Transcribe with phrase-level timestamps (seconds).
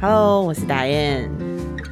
[0.00, 1.28] Hello，我是达燕。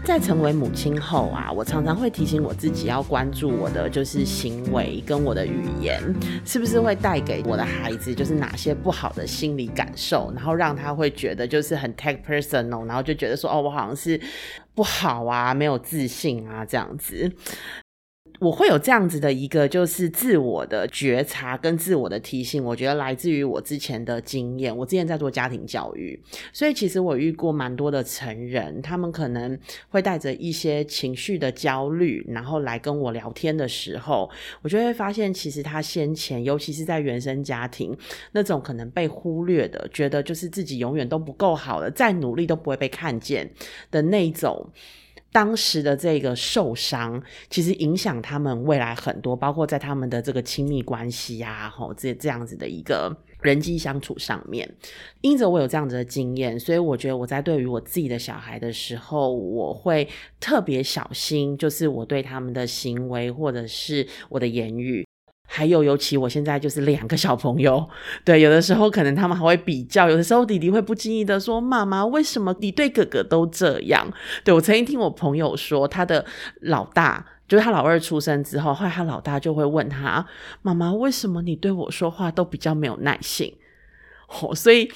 [0.05, 6.01] 在成为母亲后啊，我常常会提醒我自己要关注我的就是行为跟我的语言，
[6.45, 14.21] 是不是会带给我的孩子就是哪些不好的心理感受，然后让他会觉得就是很 take personal，然后就觉得说哦，我好像是
[14.73, 17.29] 不好啊，没有自信啊这样子。
[18.39, 24.77] 我会有这样子的一个，就是自我的觉察跟自我的提醒，我觉得来自于我之前的经验。
[24.77, 26.21] 我之前在做家庭教育，
[26.53, 34.31] 所以其实我遇过蛮多的成人，他们可能会带着一些情绪的焦虑，然后来跟我聊天的时候，
[34.63, 37.97] 我就会发现，其实他先前，尤其是在原生家庭
[38.33, 43.51] 那种可能被忽略的，觉得就是自己永远都不够好的，再努力都不会被看见
[43.91, 44.71] 的那种。
[45.37, 54.67] 当时的这个受伤，其实影响他们未来很多，包括在他们的这个亲密关系呀，吼这这样子的一个人际相处上面。
[55.21, 60.09] 因着我有这样子的经验，所以我觉得我在对于我自己的小孩的时候，我会
[60.41, 65.07] 特别小心，就是我对他们的行为或者是我的言语。
[65.47, 67.89] 还有，尤其我现在就是两个小朋友，
[68.25, 74.07] 对，有的时候可能他们还会比较，有的时候弟弟会不经意的说：“妈妈，为什么你对哥哥都这样？”
[74.45, 76.25] 对我曾经听我朋友说，他的
[76.61, 80.27] 老大就是他老二出生之后，后来他老大就会问他
[80.63, 83.55] ：“妈妈，为什么你对我说话都比较没有耐性？”
[84.29, 84.91] 哦，所以。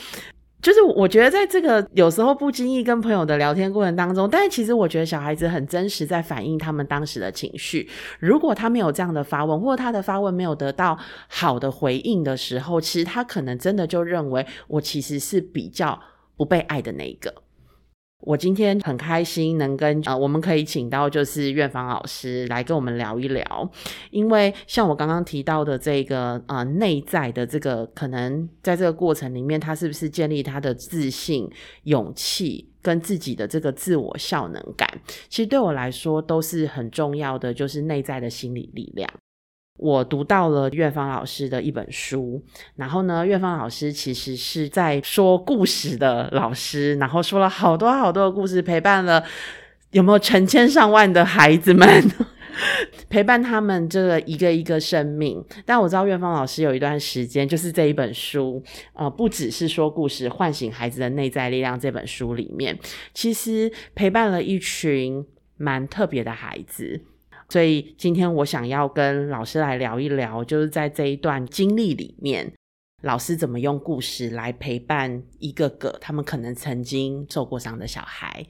[0.62, 7.88] 就是我觉得在这个有时候不经意跟朋友的聊天过程当中，但是其实我觉得小孩子很真实，在反映他们当时的情绪。
[8.18, 15.98] 如果他没有这样的发问，或者他的发问没有得到好的回应的时候，其实他可能真的就认为我其实是比较
[16.36, 17.32] 不被爱的那一个。
[18.20, 23.70] 我今天很开心能跟呃，我们可以请到就是院方老师来跟我们聊一聊，
[24.10, 31.50] 因为像我刚刚提到的这个呃内在的这个可能在这个过程里面，他是不是建立他的自信、
[31.84, 34.86] 勇气跟自己的这个自我效能感，
[35.28, 39.08] 其实对我来说都是很重要的，就是内在的心理力量。
[39.80, 42.38] 我读到了院方老师的一本书，
[42.76, 49.24] 然后呢，院方老师其实是在说故事的老师，然后说了好多好多的故事，陪伴了
[49.92, 51.88] 有没有成千上万的孩子们，
[53.08, 55.42] 陪伴他们这个一个一个生命。
[55.64, 58.62] 但我知道院方老师有一段时间，就是这一本书，
[58.92, 62.78] 呃，不只是说故事，唤醒孩子的内在力量这本书里面，
[63.14, 65.24] 其实陪伴了一群
[65.56, 67.00] 蛮特别的孩子。
[67.50, 72.50] 所以今天我想要跟老师来聊一聊，就是在这一段经历里面，
[73.02, 78.46] 老师怎么用故事来陪伴一个个他们可能曾经受过伤的小孩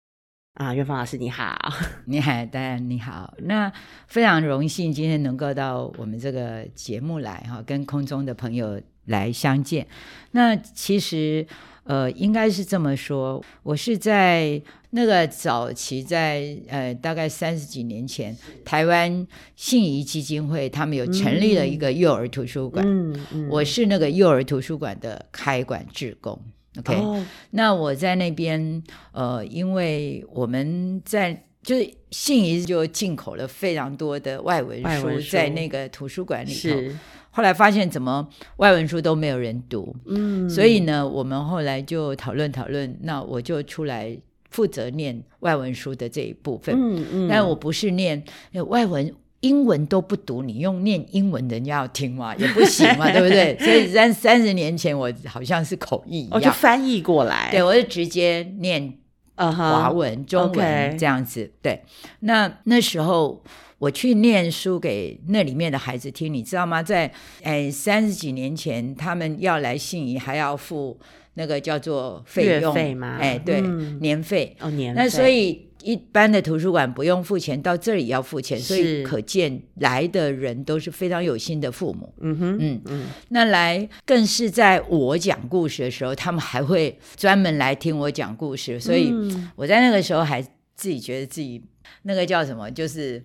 [0.55, 0.75] 啊。
[0.75, 1.59] 岳芳老师你好，
[2.05, 3.34] 你好，大 家你好。
[3.39, 3.72] 那
[4.06, 9.87] 非常荣幸今天能够到我们这个节目来哈，跟空中的朋友来相见。
[10.33, 11.47] 那其实。
[11.84, 13.43] 呃，应该是这么说。
[13.65, 22.84] 我是在那个早期，在呃，大概三十几年前，台湾信宜基金会他们有成立了一个幼儿图书馆。
[22.87, 26.39] 嗯嗯，我是那个幼儿图书馆的开馆志工。
[26.78, 36.95] OK，那我在那边，呃，因为我们在就是信宜就进口了非常多的外文书，在那个图书馆里头。
[37.33, 44.17] 后来发现怎么外文书都没有人读，嗯，所以呢，我们后来就讨论讨论，那我就出来
[44.50, 48.22] 负责念外文书的这一部分，嗯嗯，但我不是念
[48.69, 52.34] 外文，英文都不读，你用念英文人家要听吗？
[52.37, 53.56] 也不行嘛， 对不对？
[53.59, 58.93] 所以三三十年前我好像是口译，我就翻译过来，对我就直接念
[59.37, 61.83] 呃华文、中文这样子，对，
[62.21, 63.43] 那那时候。
[63.81, 66.83] 我去念书给那里面的孩子听，你知道吗？
[66.83, 67.10] 在
[67.43, 71.00] 哎三十几年前，他们要来信宜还要付
[71.34, 73.18] 那个叫做费用吗？
[73.20, 73.60] 哎，对，
[74.00, 74.94] 年费哦年。
[74.94, 82.12] 那所以一般的图书馆不用付钱，到这里要付钱，所以可见来的人都是非常有心的父母。
[82.20, 83.06] 嗯哼，嗯嗯。
[83.28, 89.12] 那来更是在我讲故事的时候，他们还会专门来听我讲故事，所以
[89.56, 90.42] 我在那个时候还
[90.74, 91.62] 自己觉得自己
[92.03, 93.24] 那个叫什么，就是。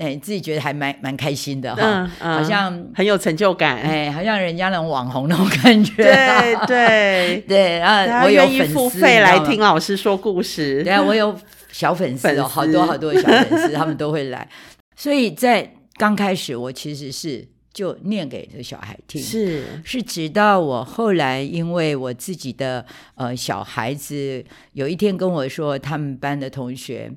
[0.00, 11.38] 哎，自己觉得还蛮蛮开心的哈，好像很有成就感，哎，好像人家那种网红那种感觉，对对对，然后我有意付费来听老师说故事，对啊，我有
[11.70, 14.48] 小粉丝哦，好多好多的小粉丝，他们都会来，
[14.96, 22.86] 所以在刚开始我其实是就念给这小孩听，是是，直到我后来因为我自己的
[23.16, 24.42] 呃小孩子
[24.72, 27.12] 有一天跟我说，他们班的同学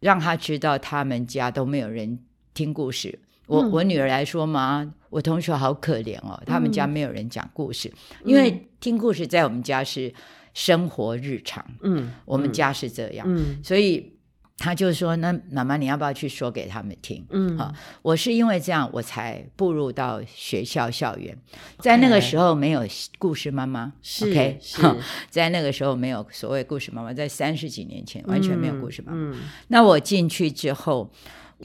[0.00, 2.18] 让他知道他们家都没有人。
[2.56, 3.16] 听故事，
[3.46, 7.92] 我我女儿来说嘛，我同学好可怜哦，他们家没有人讲故事，
[8.24, 10.12] 因为听故事在我们家是
[10.54, 11.64] 生活日常。
[11.82, 13.62] 嗯，我们家是这样，嗯。
[13.62, 14.10] 所以
[14.58, 17.58] 他就说：“那妈妈，你要不要去说给他们听？”嗯。
[17.58, 21.36] 啊我是因为这样，我才步入到学校校园。
[21.78, 22.86] 在那个时候没有
[23.18, 24.80] 故事妈妈是 OK，是。
[25.28, 29.18] 在那个时候没有所谓故事妈妈，在三十几年前完全没有故事妈妈。
[29.18, 29.42] 嗯。
[29.68, 31.12] 那我进去之后，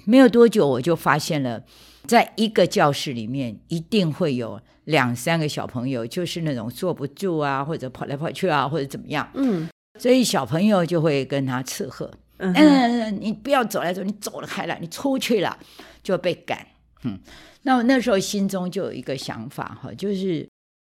[0.06, 1.64] 没有多久我就发现了，
[2.06, 12.10] 在一个教室里面一定会有两三个小朋友，就是那种坐不住啊，或者跑来跑去啊，或者怎么样，嗯所以小朋友就会跟他斥喝。
[12.38, 15.56] 嗯嗯，你不要走来走，你走了开了，你出去了
[16.02, 16.66] 就被赶。
[17.04, 17.20] 嗯，
[17.64, 20.48] 那我那时候心中就有一个想法哈，就是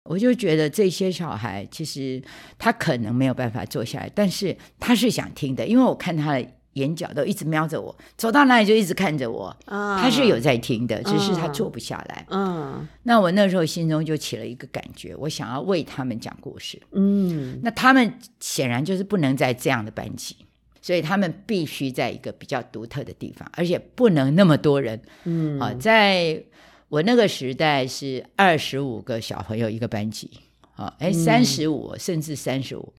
[0.09, 2.21] 我就觉得这些小孩其实
[2.57, 12.25] 他可能没有办法坐下来，但是他是想听的，因为我看他的眼角都一直瞄着我，走到哪里就一直看着我，啊他是有在听的，只是他嗯坐不下来。
[12.29, 16.81] 嗯那我那时候心中就起了一个感觉，我想要为他们讲故事。
[16.91, 20.35] 嗯那他们显然就是不能在这样的班级，
[20.81, 25.01] 所以他们必须在一个比较独特的地方，而且不能那么多人。
[25.25, 26.43] 嗯啊，在
[26.89, 30.29] 我那个时代是二十五个小朋友一个班级，
[30.75, 32.93] 啊，哎，三十五甚至三十五。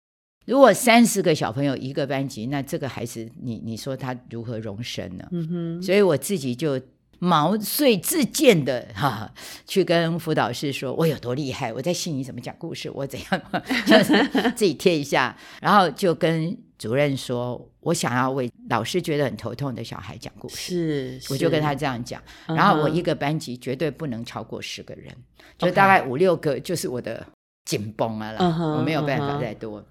[0.44, 5.26] 如果三十个小朋友一个班级，那这个孩子，你你说他如何容身呢？
[5.30, 5.82] 嗯哼。
[5.82, 6.80] 所以我自己就
[7.18, 9.32] 毛遂自荐的哈、
[9.66, 13.42] 去跟辅导室说我有多厉害，我在心里怎么讲故事，我怎样，
[13.86, 21.18] 就是自己贴一下， 然后就跟主任说，我想要为老师觉得很头痛的小孩讲故事。
[21.18, 25.10] 是，我就跟他这样讲，然后我一个班级绝对不能超过十个人，
[25.56, 27.26] 就大概五六个就是我的
[27.64, 28.34] 紧绷啊
[28.76, 29.82] 我没有办法再多。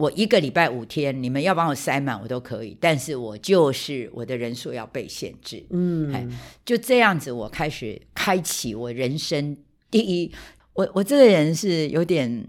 [0.00, 5.58] 我一个礼拜五天，你们要帮我塞满我都可以，但是我就是我的人数要被限制。
[5.58, 9.56] 哎嗯就这样子，我开始开启我人生
[9.90, 10.32] 第一。
[10.72, 12.46] 我我这个人是有点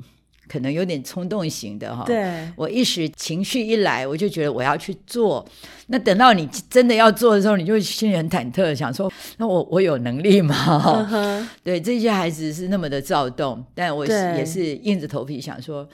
[0.48, 2.06] 可能有点冲动型的哈。。
[2.06, 5.45] 对，我一时情绪一来，我就觉得我要去做。
[5.88, 11.07] 那等到你真的要做的时候，你就心里很忐忑，想说：那我我有能力嗯吗？
[11.09, 15.86] 哼对，这些孩子是那么的躁动，但我是也是硬着头皮想说，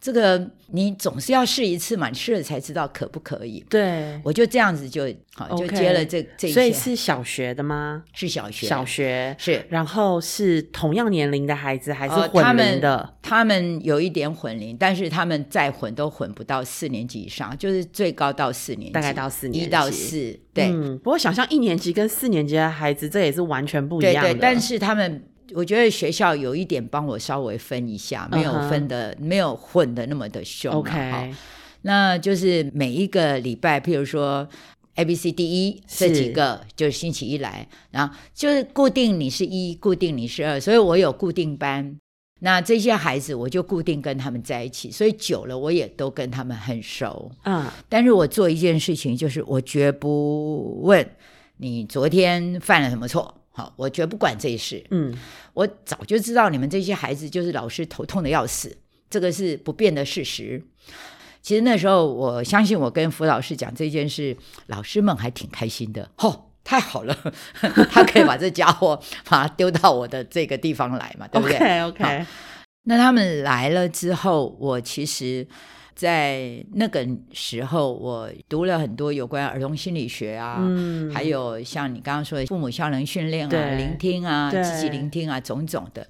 [0.00, 3.64] 这个你总是要试一次嘛，你试了才知道可不可以。
[3.68, 8.04] 对，我就这样子就好，就接了这这一所以是小学的吗？
[8.12, 13.14] 是小学小学，是然后是同样年龄的孩子还是呃他混龄们的？
[13.22, 24.30] 他们有一点混龄，但是他们再混都混不到四年级以上，就是最高到四年级，大概到四年级一到四，对、嗯，不过想象一年级跟四年级的孩子，这也是完全不一样的。
[24.30, 25.24] 对对，但是他们。
[25.54, 30.76] 我觉得学校有一点帮我稍微分一下，没有分的、没有混的那么的凶、啊。
[30.76, 31.34] OK，
[31.82, 34.48] 那就是每一个礼拜，譬如说
[34.96, 41.96] A、B、C、D、E 这几个，就是星期一来，然后就是固定你是一，固定你是二，所以我有固定班。
[42.40, 47.30] 那这些孩子我就固定跟他们在一起，所以久了我也都跟他们很熟。
[47.44, 51.04] 嗯但是我做一件事情，就是我绝不问
[51.56, 54.86] 你昨天犯了什么错，好，我绝不管这事。
[54.92, 55.12] 嗯
[55.52, 58.78] 我早就知道你们这些孩子就是老师头痛的要死，
[59.10, 60.62] 这个是不变的事实。
[61.42, 66.08] 其实那时候，我相信我跟辅导师讲这件事，老师们还挺开心的。
[66.14, 67.16] 吼、太好了，
[67.90, 68.94] 他可以把这家伙
[69.28, 72.26] 把他丢到我的这个地方来嘛，对不对，OK OK，
[72.84, 75.44] 那他们来了之后，我其实，
[75.98, 86.06] 在那个时候，我读了很多有关儿童心理学啊，嗯，还有像你刚刚说的父母效能训练啊、聆听啊、积极聆听啊，种种的。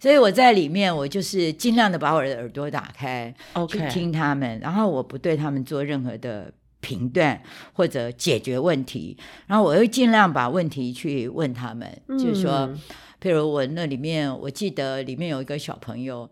[0.00, 3.32] 所以我在里面，我就是尽量的把我的耳朵打开，
[3.68, 7.40] 去听他们，然后我不对他们做任何的评断
[7.72, 11.88] 或者解决问题，然后我会尽量把问题去问他们，
[12.18, 12.80] 就是说，嗯
[13.22, 16.28] 譬如我那里面，我记得里面有一个小朋友，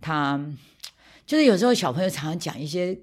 [0.00, 0.40] 他
[1.30, 2.98] 就是有时候小朋友常常讲一些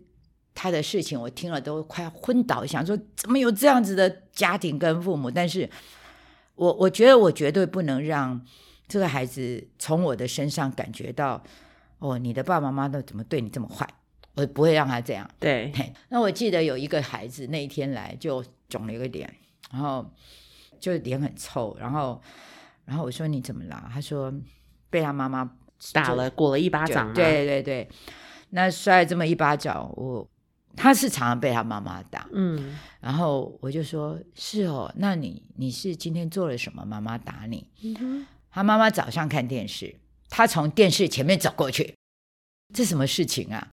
[0.54, 5.70] 他的事情，我听了都快要昏倒，想说怎么有这样子的家庭跟父母，但是
[6.56, 8.46] 我我觉得我绝对不能让
[8.86, 11.42] 这个孩子从我的身上感觉到，
[12.00, 13.88] 哦，你的爸爸妈妈都怎么对你这么坏，
[14.34, 15.26] 我不会让他这样。
[15.40, 15.72] 对，
[16.10, 19.34] 那我记得有一个孩子那一天来就肿了一个脸，
[19.72, 20.06] 然后
[20.82, 22.22] 就脸很臭，然后
[22.84, 23.90] 然后我说你怎么了？
[23.94, 24.34] 他说
[24.90, 25.50] 被他妈妈
[25.94, 27.90] 打了过了一巴掌嘛，对对对，
[28.50, 30.28] 那摔了这么一巴掌，我
[30.76, 36.86] 他是常常被他妈妈打，嗯然后我就说是哦，那你你是今天做了什么？
[36.86, 37.68] 妈妈打你？
[37.84, 39.96] 嗯他妈妈早上看电视，
[40.30, 41.94] 他从电视前面走过去，
[42.74, 43.68] 这什么事情啊？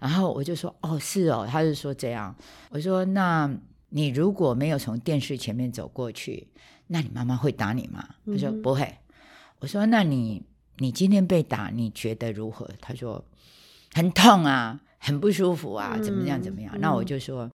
[0.00, 2.34] 然后我就说哦是哦，他就说这样，
[2.70, 3.50] 我说那
[3.88, 6.46] 你如果没有从电视前面走过去，
[6.86, 8.08] 那你妈妈会打你吗？
[8.26, 8.94] 他说嗯不会。
[9.60, 10.40] 我说那你
[10.78, 12.68] 你今天被打，你觉得如何？
[12.80, 13.24] 他说
[13.92, 16.74] 很痛啊，很不舒服啊，怎么样怎么样？
[16.76, 17.50] 嗯那我就说，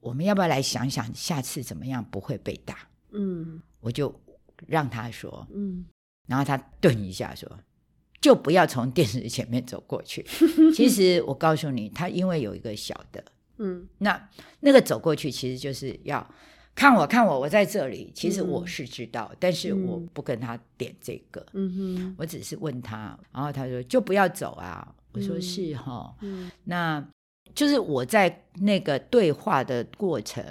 [0.00, 2.88] 我们要不要来想想下次怎么样不会被打？
[3.12, 4.14] 嗯我就
[4.66, 5.84] 让他说，嗯
[6.26, 7.50] 然后他顿一下说。
[8.20, 10.22] 就不要从电视前面走过去。
[10.76, 13.24] 其实我告诉你，他因为有一个小的，
[13.56, 14.28] 嗯那
[14.60, 16.30] 那个走过去，其实就是要
[16.74, 18.10] 看我看我，我在这里。
[18.14, 20.08] 其实我是知道，但是我嗯。
[20.12, 22.14] 不跟他点这个，嗯哼。
[22.18, 24.94] 我只是问他，然后他说就不要走啊。
[25.12, 25.42] 我说嗯。
[25.42, 26.50] 是哈，嗯。
[26.64, 27.04] 那
[27.54, 30.44] 就是我在那个对话的过程，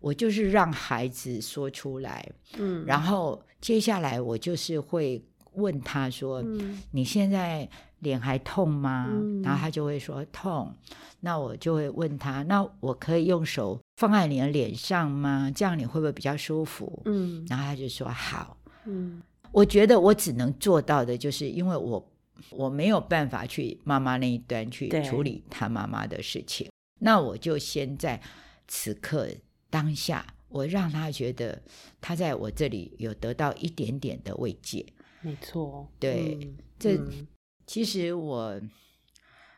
[0.00, 2.26] 我就是让孩子说出来，
[2.56, 5.22] 嗯，然后接下来我就是会
[5.54, 6.80] 问他说：“嗯。
[6.92, 7.68] 你现在
[8.04, 10.72] 脸还痛吗？”嗯然后他就会说痛。
[11.20, 15.50] 那我就会问他：“那我可以用手放在你的脸上吗？
[15.52, 18.56] 这样你会不会比较舒服？”嗯然后他就说：“好。”
[18.86, 19.20] 嗯
[19.50, 22.12] 我觉得我只能做到的就是，因为我
[22.50, 26.68] 我没有办法去妈妈那一端去处理他妈妈的事情，
[27.00, 28.20] 那我就先在
[28.66, 29.28] 此刻
[29.70, 31.62] 当下，我让他觉得
[32.00, 34.84] 他在我这里有得到一点点的慰藉。
[35.22, 37.26] 没错，对嗯这嗯
[37.66, 38.60] 其实我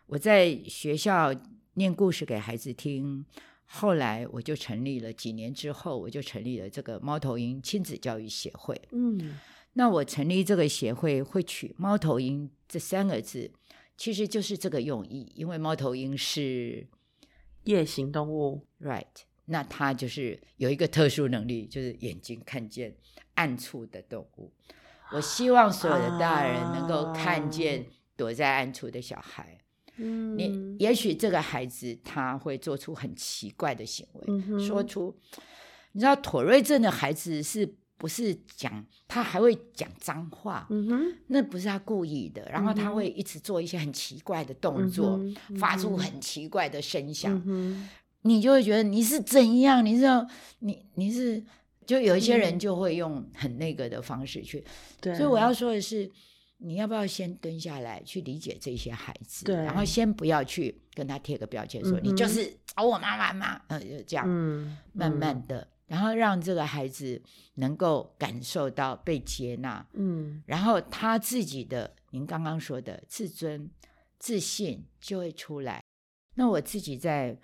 [0.06, 1.34] 我在学校
[1.74, 3.24] 念故事给孩子听，
[3.64, 8.80] 后来我就成立了，几年之后我就成立了这个猫头鹰亲子教育协会。
[8.92, 9.38] 嗯
[9.78, 13.52] 那我成立这个协会会取“猫头鹰”这三个字，
[13.94, 16.86] 其实就是这个用意，因为猫头鹰是
[17.64, 19.04] 夜行动物，right，
[19.44, 22.96] 那它就是有一个特殊能力，就是眼睛看见
[23.34, 24.50] 暗处的动物。
[25.12, 27.86] 我希望所有的大人能够看见
[28.16, 29.58] 躲在暗处的小孩。
[29.98, 35.16] 嗯你也许这个孩子他会做出很奇怪的行为，嗯说出，
[35.92, 40.66] 你知道妥瑞症的孩子是不是讲他还会讲脏话？
[40.68, 45.18] 嗯哼那不是他故意的，然后他会一直做一些很奇怪的动作，
[45.58, 47.88] 发出很奇怪的声响，嗯
[48.20, 49.82] 你就会觉得你是怎样？
[49.86, 50.26] 你知道
[50.58, 51.42] 你你是
[51.86, 54.64] 就有一些人嗯就会用很那个的方式去，
[55.00, 56.10] 对，所以我要说的是，
[56.58, 67.22] 你要不要先蹲下来去理解这些孩子，然后先不要去跟他贴个标签说、嗯你就是找我妈妈嘛，嗯，就这样，嗯慢慢的，然后让这个孩子
[67.54, 70.42] 能够感受到被接纳，嗯。
[70.46, 73.70] 然后他自己的您刚刚说的自尊、
[74.18, 75.82] 自信就会出来。
[76.34, 77.38] 那我自己在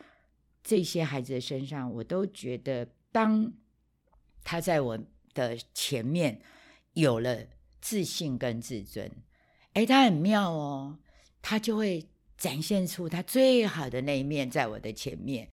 [0.63, 3.53] 这些孩子的身上，我都觉得，当
[4.45, 4.99] 他在我
[5.35, 6.41] 的前面
[6.93, 7.39] 有了
[7.81, 9.11] 自信跟自尊，
[9.73, 10.99] 哎，他很妙哦，
[11.41, 15.49] 他就会展现出他最好的那一面在我的前面。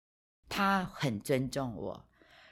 [0.46, 2.04] 他很尊重我，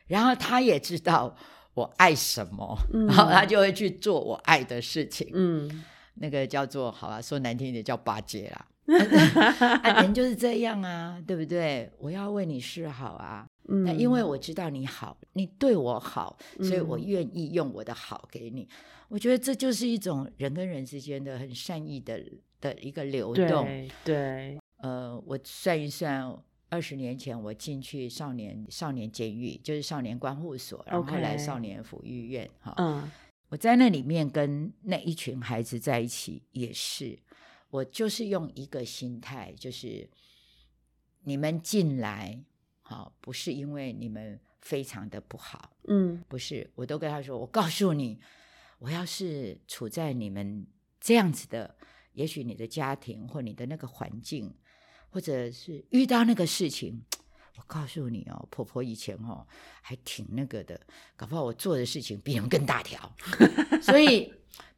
[0.06, 1.36] 然后他也知道
[1.74, 5.30] 我爱什么，嗯然后他就会去做我爱的事情。
[5.34, 5.84] 嗯
[6.14, 8.66] 那个叫做好啊，说难听一点叫巴结啦。
[9.82, 11.90] 啊，人就是这样啊，对不对？
[11.98, 18.68] 我要为你示好啊，嗯那因为我知道你好，你对我好，所以我嗯愿意用我的好给你。
[19.08, 22.20] 我觉得这就是一种人跟人之间的很善意的
[22.60, 23.64] 的一个流动。
[23.64, 26.34] 对对，呃，我算一算，
[26.70, 33.10] 二十年前我进去少年少年监狱，就是少年关护所，然后后来少年抚育院，哈、嗯
[33.50, 37.18] 我在那里面跟那一群孩子在一起，也是
[37.73, 40.07] 我就是用一个心态，就是
[41.25, 42.38] 你们进来，
[42.83, 46.23] 好，不是因为你们非常的不好，嗯。
[46.29, 48.21] 不是，我都跟他说，我告诉你，
[48.79, 50.67] 我要是处在你们
[51.00, 51.75] 这样子的，
[52.12, 54.55] 也许你的家庭或你的那个环境，
[55.09, 57.02] 或者是遇到那个事情，
[57.57, 59.47] 我告诉你哦，婆婆以前哦
[59.81, 60.79] 还挺那个的，
[61.17, 63.17] 搞不好我做的事情比你们更大条，
[63.81, 64.31] 所以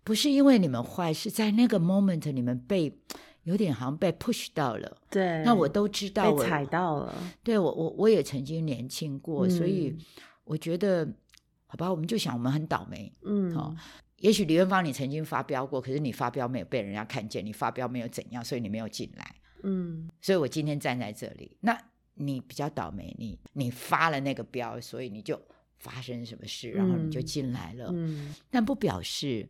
[0.04, 2.96] 不是因为你们坏，是在那个 moment 你们被
[3.44, 10.04] 有点好像被 push 到了，对，那我都知道我被踩到了，对我我我也曾经年轻过，所以嗯
[10.44, 11.08] 我觉得，
[11.66, 13.10] 好吧，我们就想我们很倒霉。
[13.24, 13.50] 嗯。
[13.54, 13.74] 好。
[14.18, 19.34] 也许李元芳你曾经发飙过，可是你发飙没有被人家看见，你发飙没有怎样，所以你没有进来。
[19.62, 20.08] 嗯。
[20.20, 21.78] 所以我今天站在这里，那
[22.14, 25.38] 你比较倒霉，你你发了那个飙，所以你就
[25.78, 27.26] 发生什么事，然后你就嗯。
[27.26, 28.34] 进来了，嗯。
[28.50, 29.46] 但不表示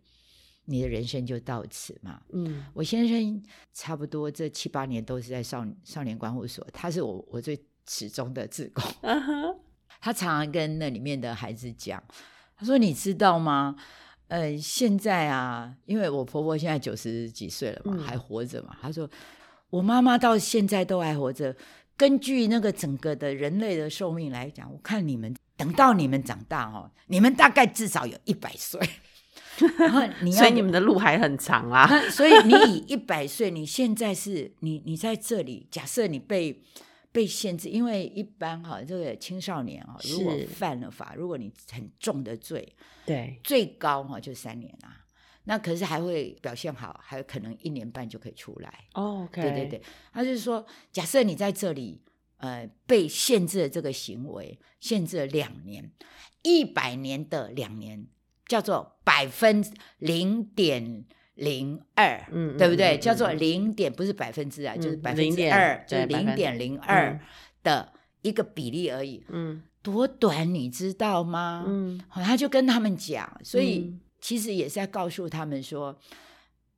[0.67, 2.21] 你的人生就到此嘛。
[2.33, 3.43] 嗯我先生
[3.73, 8.85] 差不多这七八年都是在少少年关护所，他是我我最始终的志工。
[10.01, 12.03] 他常常跟那里面的孩子讲，
[12.57, 13.75] 他说：“你知道吗？
[14.29, 18.77] 呃，现在啊，因为我婆婆现在九十几岁了嘛，嗯还活着嘛。
[18.83, 19.09] 他说，
[19.71, 21.57] 我妈妈到现在都还活着。
[21.97, 28.81] 根据那个整个的人类的寿命来讲，我看你们等到你们长大哦，你们大概至少有一百岁。
[29.79, 31.87] 然后你要所以你们的路还很长啊。
[31.91, 36.63] 那所以你以一百岁，你现在是你你在这里，假设你被
[37.13, 42.75] 被限制，因为一般哈这个青少年啊，如果犯了法，如果你很重的罪，
[43.07, 45.01] 对，最高哈就三年啊。
[45.47, 48.87] 那可是还会表现好，还有可能一年半就可以出来。
[48.95, 52.01] 哦对对对，他就是说，假设你在这里，
[52.39, 55.93] 呃，被限制了这个行为，限制了两年，
[56.43, 58.07] 一百年的两年，
[58.47, 59.65] 叫做百分
[59.99, 62.97] 零点零二，嗯对不对？
[62.97, 67.21] 嗯嗯叫做嗯零点，不是百分之啊，就是嗯百分之二，就是零点零二嗯
[67.63, 71.65] 的一个比例而已，嗯多短，你知道吗？
[72.11, 75.99] 他就跟他们讲，所以嗯其实也是在告诉他们说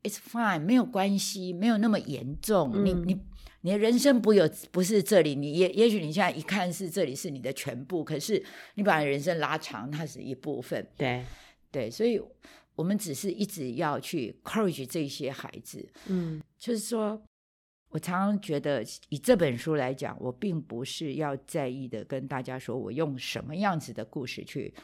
[0.02, 2.84] ，it's fine，没有关系，没有那么严重。
[2.84, 3.20] 你嗯你
[3.60, 8.42] 你的人生不有不是这里，你也也许你现在一看是这里是你的全部，可是
[8.74, 10.84] 你把人生拉长，它是一部分。
[10.96, 11.24] 对，
[11.76, 12.18] 对，所以
[12.74, 17.22] 我们只是一直要去 encourage 这些孩子，嗯就是说。
[17.88, 24.74] 我常常觉得，以这本书来讲，我并不是要在意的跟大家说我用什么样子的故事去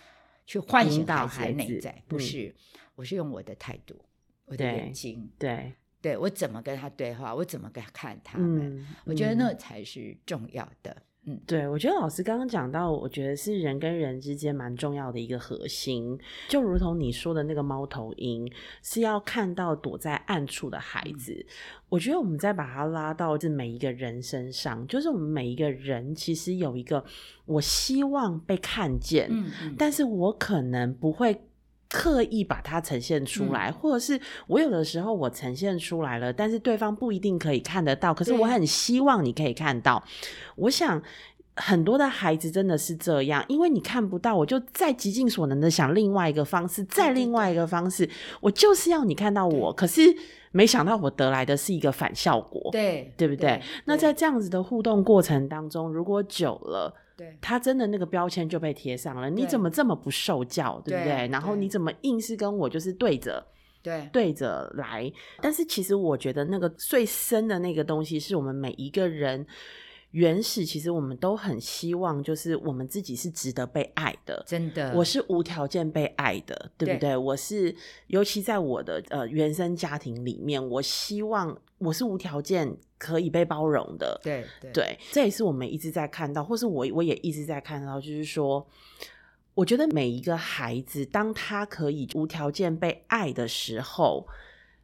[0.46, 2.54] 去唤醒引导孩内在，不嗯是，
[2.94, 4.00] 我是用我的态度，
[4.46, 10.96] 我的眼睛，对，对我怎么跟他对话，我怎么跟他看他们，嗯，我觉得嗯那才是重要的。
[11.24, 18.50] 嗯，对，我觉得老师刚刚讲到，我觉得是人跟人之间蛮重要的一个核心，就如同你说的那个猫头鹰，
[18.82, 21.18] 是要看到躲在暗处的孩嗯。
[21.18, 21.46] 子。
[21.88, 27.04] 我觉得我们再把它拉到这每一个人身上，就是我们每一个人其实有一个，
[27.44, 31.40] 我希望被看见，嗯嗯，但是我可能不会
[31.92, 40.02] 刻意把它呈现出来，嗯或者是我有的时候我呈现出来了，但是对方不一定可以看得到，可是我很希望你可以看到。
[40.56, 41.00] 我想。
[41.64, 48.08] 很多的孩子真的是这样，因为你看不到，我就再极尽所能的想另外一个方式，再另外一个方式，
[48.40, 49.72] 我就是要你看到我。
[49.72, 50.02] 可是
[50.50, 53.62] 没想到我得来的是一个反效果，对对不对？
[53.84, 61.28] 那在这样子的互动过程当中，如果久了，对他真的那个标签就被贴上了，你怎么这么不受教，对不对对？
[61.28, 63.46] 然后你怎么硬是跟我就是对着
[63.82, 65.10] 对对着来？
[65.40, 69.46] 但是其实我觉得那个最深的那个东西，是我们每一个人
[70.12, 74.42] 原始，其实我们都很希望，就是我们自己是值得被爱的。
[74.46, 77.16] 真的，我是无条件被爱的，对不对对？
[77.16, 77.74] 我是，
[78.08, 84.20] 尤其在我的呃原生家庭里面，我希望我是无条件可以被包容的。
[84.22, 88.66] 对对对，这也是我们一直在看到，或是我我也一直在看到，就是说，
[89.54, 94.26] 我觉得每一个孩子，当他可以无条件被爱的时候，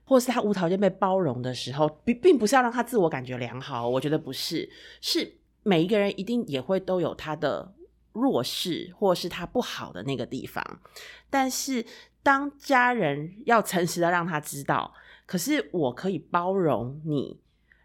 [0.08, 4.68] 或是他无条件被包容的时候，并并不是要让他自我感觉良好，我觉得不是，
[5.02, 7.74] 是每一个人一定也会都有他的
[8.12, 10.80] 弱势，或是他不好的那个地方，
[11.28, 11.84] 但是
[12.22, 14.94] 当家人要诚实的让他知道，
[15.26, 17.40] 可是我可以包容你。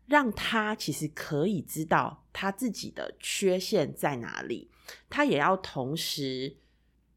[0.06, 4.70] 让他其实可以知道他自己的缺陷在哪里，
[5.10, 6.58] 他也要同时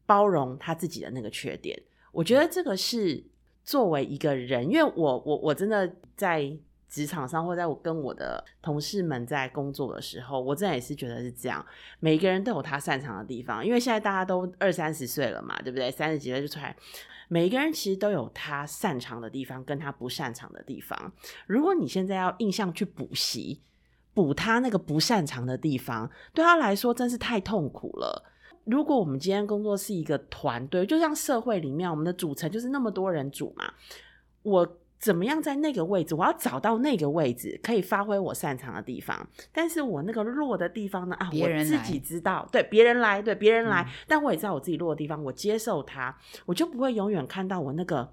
[0.05, 1.79] 包容他自己的那个缺点。
[2.13, 3.21] 我觉得这个是
[3.67, 11.63] 作为一个人，因为我我我真的在职场上，或在我跟我的同事们在工作的时候，我真的也是觉得是这样。
[11.99, 15.91] 每个人都有他擅长的地方，因为现在大家都二三十岁了嘛，对不对？
[15.91, 16.73] 三十几岁就出来。
[17.27, 21.11] 每一个人其实都有他擅长的地方，跟他不擅长的地方。
[21.45, 23.61] 如果你现在要印象去补习，
[24.13, 28.23] 补他那个不擅长的地方，对他来说真是太痛苦了。
[28.67, 33.71] 如果我们今天工作是一个团队，就像社会里面我们的组成就是那么多人组嘛，
[34.43, 48.11] 我怎么样在那个位置，我要找到那个位置可以发挥我擅长的地方，但是我那个弱的地方呢啊，我自己知道，对别人来，对别人来，嗯但我也知道我自己弱的地方，我接受它，我就不会永远看到我那个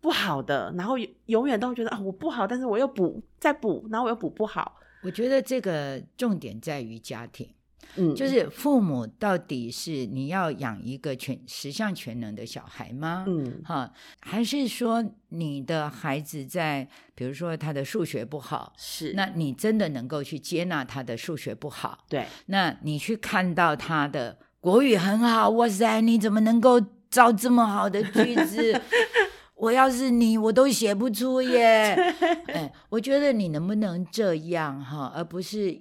[0.00, 7.48] 不好的，然后永远都觉得啊我不好，但是我又补再补，然后我又补不好，我觉得这个重点在于家庭。
[7.96, 13.24] 嗯，就是父母到底是你要养一个全十项全能的小孩吗？
[13.26, 22.04] 嗯哈，还是说你的孩子在比如说他的数学不好，是那你真的能够去接纳他的数学不好？
[22.08, 28.80] 对那你去看到他的国语很好，哇塞，你怎么能够造这么好的句子？
[29.56, 31.96] 我要是你，我都写不出耶。
[32.46, 35.76] 哎，我觉得你能不能这样哈，而不是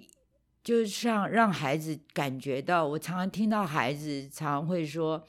[0.67, 5.25] 就像让孩子感觉到，我常常听到孩子常会说，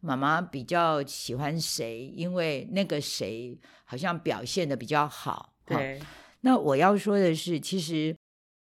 [0.00, 5.52] 妈妈比较喜欢谁，因为那个谁好像表现的比较好。
[5.66, 6.00] 哈对，
[6.40, 8.16] 那我要说的是，其实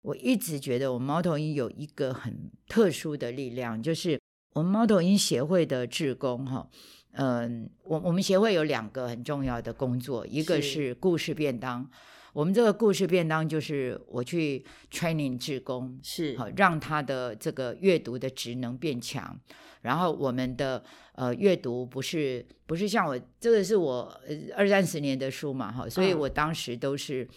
[0.02, 4.20] 我一直觉得我们猫头鹰有一个很特殊的力量，就是
[4.56, 6.68] 我们猫头鹰协会的志工哈，
[7.14, 11.90] 嗯，我我们协会有两个很重要的工作，一个是是故事便当。
[12.34, 19.40] 我们这个故事便当就是我去 training 志工，是好让他的这个阅读的职能变强。
[19.84, 20.82] 然后我们的
[21.14, 27.28] 呃阅读不是不是像我这个是我呃二三十年的书嘛哈，所以嗯我当时都是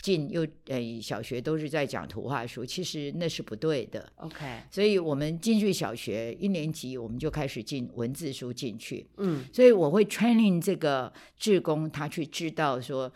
[0.00, 4.08] 进又呃小学都是在讲图画书，其实那是不对的。
[4.18, 9.04] OK，所以我们进去小学一年级，我们就开始进文字书进去。
[9.16, 13.12] 嗯所以我会 training 这个志工，他去知道说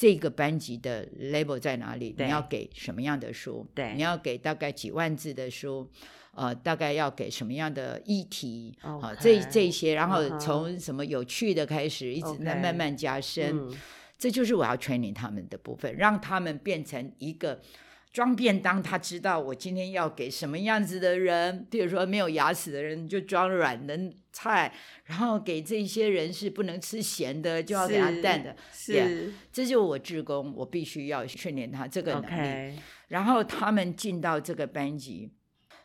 [0.00, 3.92] 这个班级的 label 在哪里，你要给什么样的书，对。
[3.96, 5.86] 你要给大概几万字的书。
[6.32, 13.54] 呃，大概要给什么样的议题好、这这些，然后从什么有趣的开始，一直 OK 慢慢慢加深。
[13.54, 13.76] 嗯。
[14.16, 17.60] 这就是我要 training 他们的部分，让他们变成一个
[18.12, 18.82] 装便当。
[18.82, 23.98] 他知道我今天要给什么样子的人，比如说没有牙齿的人就装软的
[24.32, 24.72] 菜，
[25.04, 28.56] 然后给这些人是不能吃咸的，就要给他是淡的。
[28.72, 32.22] 是 Yeah，这就是我志工，我必须要训练他这个能
[32.74, 32.78] 力。
[33.08, 35.30] 然后他们进到这个班级，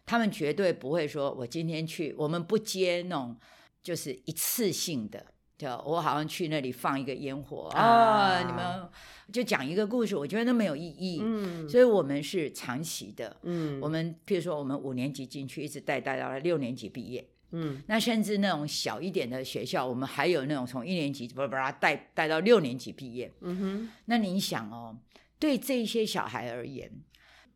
[0.06, 3.36] 他们绝对不会说，我今天去，我们不接那种
[3.82, 5.26] 就是一次性的，
[5.58, 8.90] 就我好像去那里放一个烟火啊、啊你们
[9.32, 11.20] 就讲一个故事，我觉得那没有意义。
[11.24, 17.28] 嗯所以我们是长期的，嗯我们譬如说我们五年级进去，一直带带到了六年级毕业。
[17.52, 23.32] 嗯那甚至那种小一点的学校，我们还有那种从一年级把把它带带到六年级毕业。
[23.42, 24.98] 嗯哼，那你想哦，
[25.40, 26.92] 对这些小孩而言，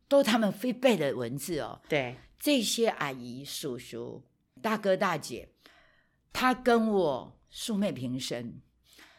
[0.08, 4.22] 都他们非背的文字哦，对，这些阿姨、叔叔、
[4.62, 5.50] 大哥、大姐，
[6.32, 8.60] 他跟我素昧平生，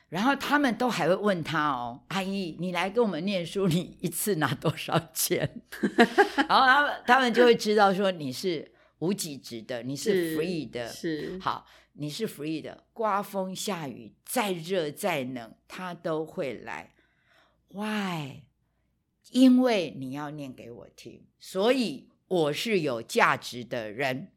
[0.09, 5.61] 然后他们都还会问他哦，阿姨，你来跟我们念书，你一次拿多少钱？
[6.49, 16.93] 然后他们他们就会知道说你是无给职的，你是 free 的，是好，你是 free 的，刮风下雨，再热再冷，他都会来。
[17.69, 18.43] Why？
[19.29, 24.33] 因为你要念给我听，所以我是有价值的人，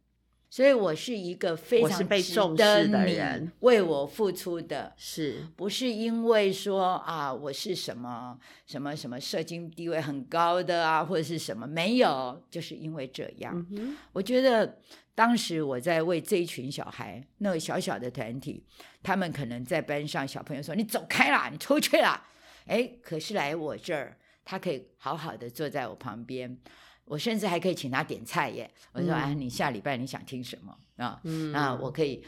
[0.55, 1.99] 所以我是一个非常
[2.33, 4.93] 重视的人为我付出的。
[4.97, 13.67] 是不是因为说啊，我是什么什么什么社经地位很高的啊，或者是什么没有，就是因为这样。
[13.73, 14.79] 嗯我觉得
[15.13, 18.65] 当时我在为这一群小孩，那个小小的团体，
[19.03, 22.29] 他们可能在班上，小朋友说：“你走开啦，你出去啦。”
[22.67, 26.57] 哎，可是来我这儿，他可以好好的坐在我旁边，
[27.05, 28.71] 我甚至还可以请他点菜耶。
[28.93, 31.21] 我说：“嗯啊，你下礼拜你想听什么啊？
[31.25, 32.25] 嗯那我可以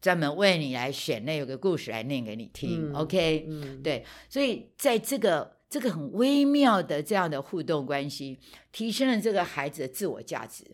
[0.00, 2.92] 专门为你来选那有个故事来念给你听。
[2.92, 8.38] 嗯 OK，嗯对，所以在这个这个很微妙的这样的互动关系，
[8.70, 10.64] 提升了这个孩子的自我价值。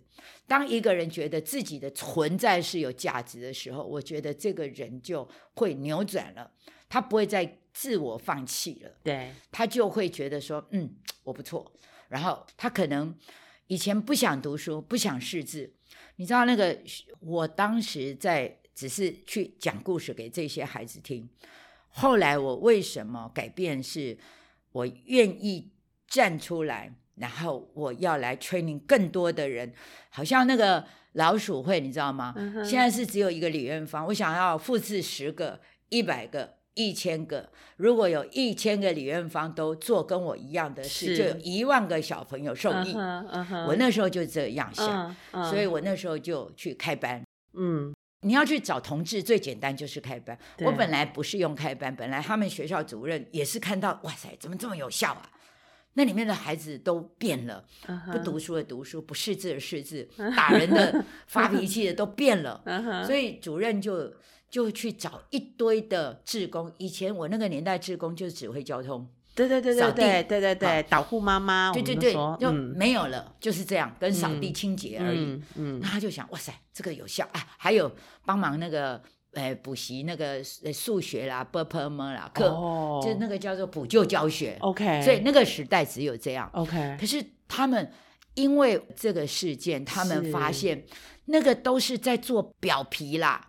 [0.46, 6.50] 当一个人觉得自己的存在是有价值的时候，我觉得这个人就会扭转了，
[6.90, 11.72] 他不会再自我放弃了，对，他就会觉得说，嗯，我不错。
[12.12, 13.12] 然后他可能
[13.66, 15.72] 以前不想读书，不想识字，
[16.16, 16.78] 你知道那个，
[17.20, 21.28] 我当时在只是去讲故事给这些孩子听。
[21.88, 24.18] 后来我为什么改变是？
[24.72, 25.70] 我愿意
[26.06, 29.70] 站出来，然后我要来 training 更多的人，
[30.08, 32.32] 好像那个老鼠会，你知道吗？
[32.38, 37.48] 嗯现在是只有一个李元芳，我想要复制十个、一百个、一千个。
[37.76, 42.94] 如果有一千个李元芳都做跟我一样的事，就有一万个小朋友受益。
[43.66, 45.14] 我那时候就这样想，
[45.50, 47.22] 所以我那时候就去开班。
[47.54, 47.92] 嗯
[48.24, 50.38] 你要去找同志，最简单就是开班。
[50.60, 55.28] 我本来不是用开班，本来他们学校主任也是看到，哇塞，怎么这么有效啊？
[55.94, 57.64] 那里面的孩子都变了，
[58.12, 62.62] 不读书的读书，不识字的识字，打人的、发脾气的都变了。
[63.04, 64.14] 所以主任就
[64.52, 66.70] 就去找一堆的志工。
[66.76, 75.20] 以前我那个年代，志工就是指挥交通，对对对对对对对对，导护妈妈，对对对，就没有了，就是这样，跟扫地嗯清洁而已。
[75.20, 77.42] 嗯嗯那他就想，哇塞，这个有效啊！
[77.56, 77.90] 还有
[78.26, 84.58] 帮忙那个呃补习那个呃数学啦、b p m 啦课，哦就那个叫做补救教学。
[84.60, 86.50] OK，所以那个时代只有这样。
[86.52, 87.90] OK 可是他们
[88.34, 90.84] 因为这个事件，他们是发现
[91.24, 93.48] 那个都是在做表皮啦。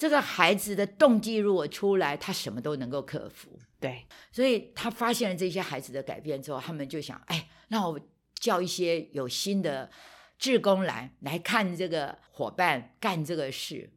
[0.00, 3.58] 这个孩子的动机如果出来，他什么都能够克服。
[3.78, 8.00] 对，所以他发现了这些孩子的改变之后，他们就想，哎，那我
[8.34, 9.90] 叫一些有心的
[10.38, 13.90] 志工来来看这个伙伴干这个事。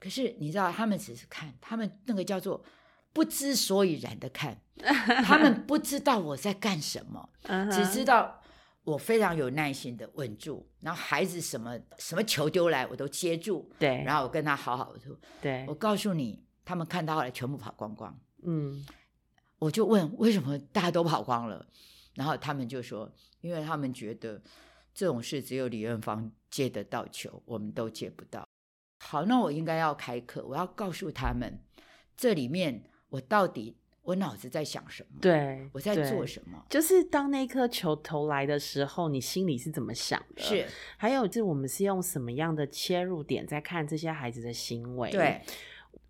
[0.00, 2.64] 可是你知道，他们只是看，他们那个叫做
[3.12, 4.60] 不知所以然的看，
[5.24, 7.28] 他们不知道我在干什么，
[7.70, 8.42] 只知道
[8.86, 18.16] 我非常有耐心的稳住，然后孩子什么什么球丢来我都接住，对，然后我跟他好好的说，对我，告诉你，他们看到后来全部跑光光。
[18.44, 18.86] 嗯
[19.58, 21.66] 我就问为什么大家都跑光了，
[22.14, 24.40] 然后他们就说，因为他们觉得
[24.94, 28.46] 这种事只有李润芳接得到球，我们都接不到。
[29.00, 31.58] 好，那我应该要开课，我要告诉他们，
[32.16, 36.64] 这里面我到底我脑子在想什么，对，我在做什么。
[36.70, 40.64] 就是当那颗球投来的时候，你心里是怎么想的？，是
[40.96, 45.10] 还有就是我们是用什么样的切入点在看这些孩子的行为？
[45.10, 45.42] 对，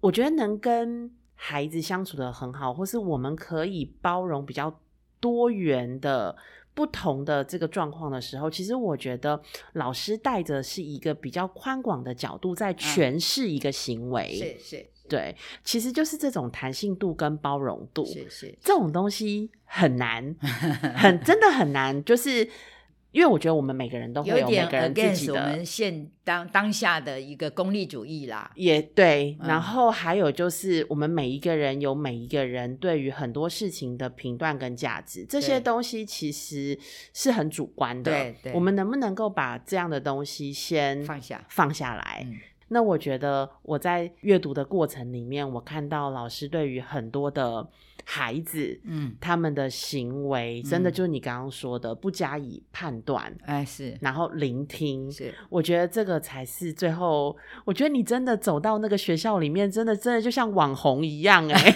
[0.00, 4.78] 我觉得能跟孩子相处的很好，或是我们可以包容比较
[5.18, 6.36] 多元的。
[6.76, 9.40] 不同的这个状况的时候，其实我觉得
[9.72, 20.34] 老师带着是一个比较宽广的角度在诠释一个行为，是是对，其实就是这种弹性度跟包容度，是是，这种东西很难，
[20.94, 22.48] 很真的很难，就是
[23.12, 28.50] 因为我觉得我们每个人都会有每个人自己 against 我的们现当当下的一个功利主义啦。
[28.54, 36.78] 也对，嗯然后还有就是我们每一个人有每一个人对于很多事情的评断跟价值，这些对东西其实
[37.14, 38.12] 是很主观的。
[38.12, 42.22] 对对我们能不能够把这样的东西先放下放下来？
[42.26, 42.36] 嗯
[42.68, 47.66] 那我觉得我在阅读的过程里面，我看到老师对于很多的
[48.04, 50.92] 孩子，嗯，他们的行为，真的嗯。
[50.92, 53.96] 就是你刚刚说的，不加以判断，哎是。
[54.00, 55.10] 然后聆听。
[55.10, 61.72] 是，我觉得这个才是最后，我觉得你真的走到那个学校里面，真的真的就像网红一样哎、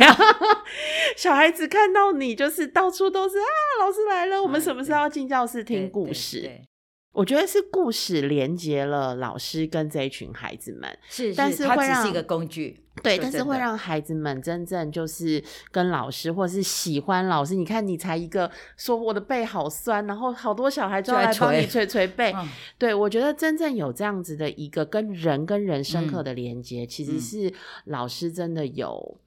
[1.17, 3.45] 小孩子看到你就是到处都是啊，
[3.81, 6.41] 老师来了，我们啊什么时候要进教室对听故对事？
[6.41, 6.67] 对
[7.13, 15.43] 我觉得是故事连接了老师跟这一群孩子们，是，但是它只是一个工具，对，但是会让孩子们真正就是
[15.73, 17.57] 跟老师，或是喜欢老师。
[17.57, 22.33] 你看，你才一个说我的背好酸，然后好多小孩就要来帮你捶捶捶背。
[22.33, 27.55] 嗯对我觉得真正有这样子的一个跟人跟人深刻嗯的连接，其实嗯是
[27.87, 29.19] 老师真的有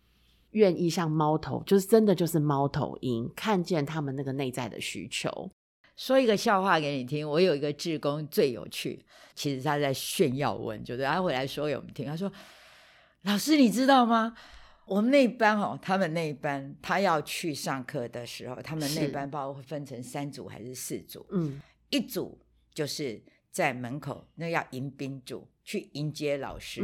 [0.51, 5.49] 愿意像猫头，就是真的就是猫头鹰，看见他们那个内在的需求。
[5.95, 7.27] 说一个笑话给你听。
[7.27, 9.03] 我有一个志工最有趣，
[9.35, 12.05] 其实他在炫耀文，就是他回来说给我们听。
[12.05, 12.31] 他说
[13.23, 14.35] ：“老师，你知道吗？
[14.85, 22.37] 我们那班哦，他们那班他要去上课的时候，他们那班不知道会分成三组还是四组，嗯，一组
[22.73, 26.81] 就是在门口那要迎宾组去迎接老师，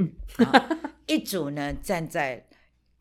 [1.07, 2.47] 一组呢站在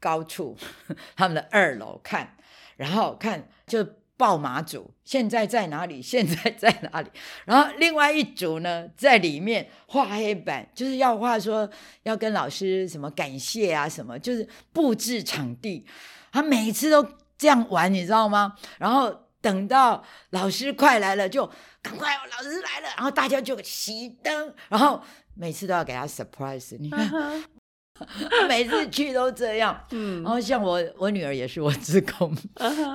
[0.01, 0.57] 高处
[1.14, 2.37] 他们的二楼看，
[2.77, 3.85] 然后看就
[4.19, 7.09] 报马组现在在哪里， 现在在哪里，
[7.47, 11.67] 然后另外一组呢在里面画黑板，就是要画说
[12.03, 15.87] 要跟老师什么感谢啊什么，就是布置场地，
[16.31, 17.03] 他每次都
[17.39, 18.55] 这样玩，你知道吗？
[18.79, 19.25] 然后。
[19.41, 21.49] 等到老师快来了，就
[21.81, 25.01] 赶快哦，老师来了，然后大家就熄灯，然后
[25.37, 26.77] 每次都要给他 surprise。
[26.81, 27.45] 你看，
[28.49, 29.81] 每次去都这样。
[29.93, 32.37] 嗯然后像我，我女儿也是我职工，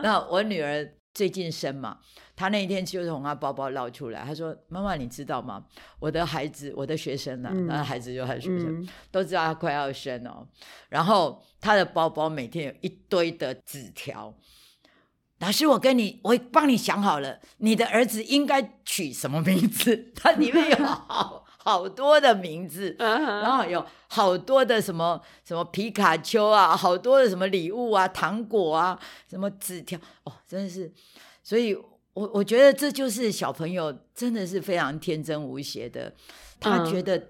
[0.03, 1.99] 那我女儿最近生嘛，
[2.35, 5.63] 他那一天就从他包包捞出来，他说：“妈妈，你知道吗？
[5.99, 10.47] 我的孩子，我的学生呢、啊，嗯那孩子就他的学生，嗯都知道他快要生哦。
[10.89, 14.33] 然后他的包包每天有一堆的纸条。
[15.39, 20.11] 老师，我跟你，我帮你想好了，你的儿子应该取什么名字？
[20.15, 28.99] 他里面有好好多的名字，然后有好多的什么什么皮卡丘啊，好多的什么礼物啊、糖果啊、
[29.29, 30.91] 什么纸条，哦，真的是，
[31.41, 31.73] 所以
[32.13, 36.13] 我我觉得这就是小朋友真的是非常天真无邪的，
[36.59, 36.91] 他嗯。
[36.91, 37.29] 觉得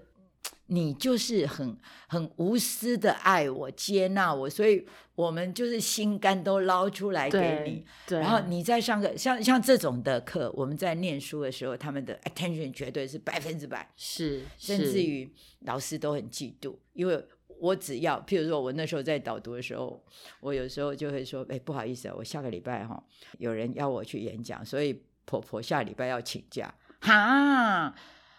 [0.66, 1.76] 你就是很
[2.08, 7.84] 很无私的爱我、接纳我，所以我们就是心肝都捞出来给你。
[8.06, 13.88] 对，然后你在上课，像像这种的课，我们在念书的时候，他们的 attention 绝对是百分之百。
[13.96, 17.24] 是甚至于老师都很嫉妒，因为
[17.60, 20.02] 我只要，譬如说我那时候在导读的时候，
[20.40, 23.02] 我有时候就会说，哎，不好意思啊，我下个礼拜哈
[23.38, 26.74] 有人要我去演讲，所以婆婆下礼拜要请假。
[27.00, 27.94] 哈，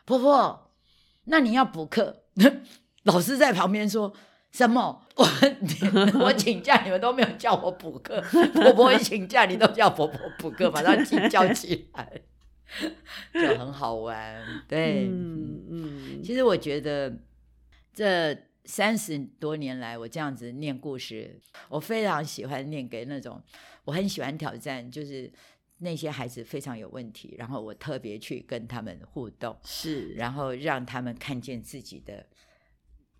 [0.05, 0.64] 婆婆，
[1.25, 2.23] 那你要补课？
[3.03, 4.13] 老师在旁边说。
[4.51, 5.05] 什么？
[5.17, 5.27] 我
[6.23, 8.21] 我请假，你们都没有叫我补课。
[8.53, 12.21] 婆婆一请假，你都叫婆婆补课，把她请叫起来，
[13.35, 14.41] 就很好玩。
[14.65, 17.17] 对，嗯嗯，其实我觉得
[17.93, 18.33] 这
[18.63, 23.43] 三十多年来，我这样子念故事，我非常喜欢念给那种
[23.83, 25.29] 我很喜欢挑战，就是
[25.77, 32.25] 那些孩子非常有问题，然后我特别去跟他们互动，是，然后让他们看见自己的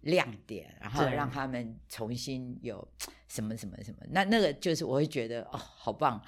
[0.02, 2.88] 亮点，然后让他们重新有
[3.28, 6.22] 什么什么什么，那那个就是我会觉得哦，好棒。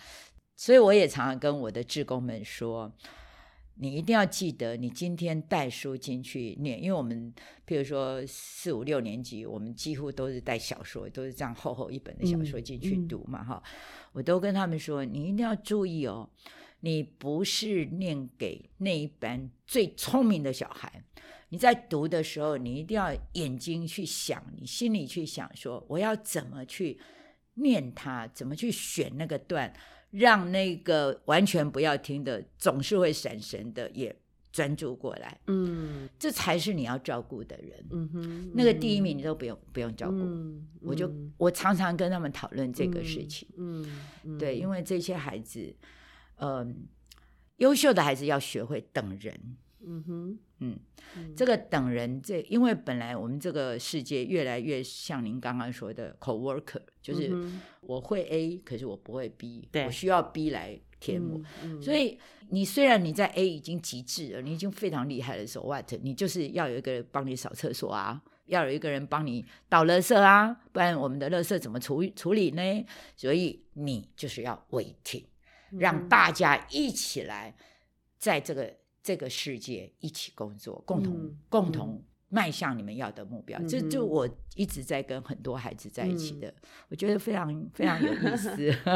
[0.60, 2.92] 所以我也常常跟我的志工们说，
[3.80, 7.34] 你一定要记得，你今天带书进去念，因为我们
[7.68, 13.62] 譬如说四五六年级，我们几乎都是带小说，都是这样厚厚一本的小说进去读嘛，哈。
[14.14, 16.28] 我都跟他们说，你一定要注意哦，
[16.80, 21.04] 你不是念给那一班最聪明的小孩，
[21.50, 27.00] 你在读的时候，你一定要眼睛去想，你心里去想，说我要怎么去
[27.54, 29.72] 念它，怎么去选那个段。
[30.12, 34.16] 让那个完全不要听的，总是会闪神的，也
[34.52, 35.40] 专注过来。
[35.48, 37.86] 嗯，这才是你要照顾的人。
[37.92, 40.18] 嗯哼，那个第一名你都不用不用照顾。
[40.82, 43.48] 我就我常常跟他们讨论这个事情。
[43.58, 45.76] 嗯，对，因为这些孩子，
[46.38, 46.88] 嗯，
[47.58, 49.58] 优秀的孩子要学会等人。
[49.90, 50.80] 嗯哼，嗯，
[51.34, 57.32] 这个等人，这因为本来我们这个世界越来越像您刚刚说的 co-worker，就是
[57.80, 61.42] 我会 A，可是我不会 B，我需要 B 来填我。
[61.82, 62.20] 所以
[62.50, 65.94] 你虽然你在 A 已经极致了，你已经非常厉害的时候，what？
[66.02, 72.86] 你就是要有一个人帮你扫厕所啊，要有一个人帮你倒垃圾啊，不然我们的垃圾怎么处处理呢？
[73.16, 75.24] 所以你就是要 waiting，
[75.72, 77.56] 让大家一起来
[78.18, 78.76] 在这个。
[79.08, 83.58] 这个世界一起工作，共同共同迈向你们要的目标。
[83.70, 86.54] 这就我一直在跟很多孩子在一起的，
[86.90, 88.54] 我觉得非常非常有意思。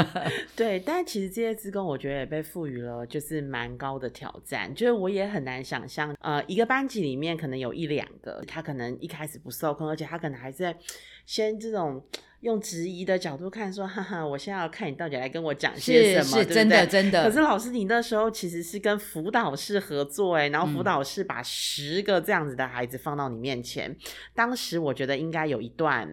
[0.53, 4.75] 对，但其实这些职工，我觉得也被赋予了就是蛮高的挑战。
[4.75, 10.77] 就是我也很难想象，呃，一个班级里面可能有一两个，他可能一开始不受控，而且他可能还在
[11.25, 12.05] 先这种。
[12.41, 17.23] 用质疑的角度看，说哈哈，我现在要看你到底来跟我讲些什么，是真的真的。
[17.23, 23.95] 可是老师，你那时候其实是跟辅导室合作，哎，然后辅导室把十个这样子的孩子放到你面前，
[24.33, 26.09] 当时我觉得应该有一段，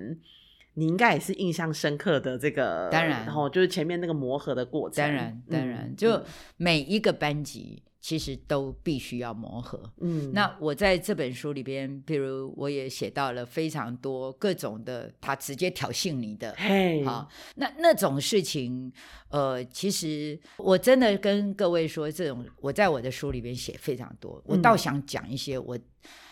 [0.75, 6.23] 你应该也是印象深刻的这个，当然，然后就是前面那个磨合的过程，当然当然，就
[6.57, 7.83] 每一个班级。
[8.09, 9.79] 其实都必须要磨合。
[9.99, 16.57] 嗯，那我在这本书里边，比如我也写到了非常多各种的，他直接挑衅你的，
[17.05, 18.91] 好，那那种事情，
[19.29, 24.43] 呃，其实我真的跟各位说，这种我在我的书里边写非常多。
[24.47, 25.79] 我倒想讲一些，我，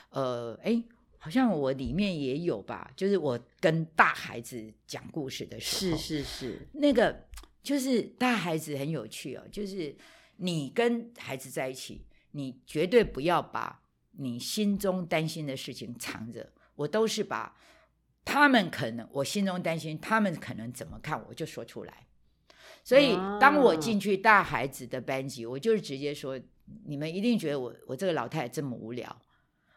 [0.09, 0.83] 呃，哎，
[1.19, 7.15] 好像我里面也有吧，就是我跟大孩子讲故事的时候，是是是，那个
[7.63, 9.95] 就是大孩子很有趣哦，就是。
[10.37, 16.53] 你跟孩子在一起，你绝对不要把你心中担心的事情藏着。
[16.75, 17.57] 我都是把
[18.25, 22.07] 他们可能我心中担心，他们可能怎么看，我就说出来。
[22.85, 26.39] 所以当我进去大孩子的班级，我就是直接说：
[26.85, 29.21] 你们一定觉得我我这个老太太这么无聊。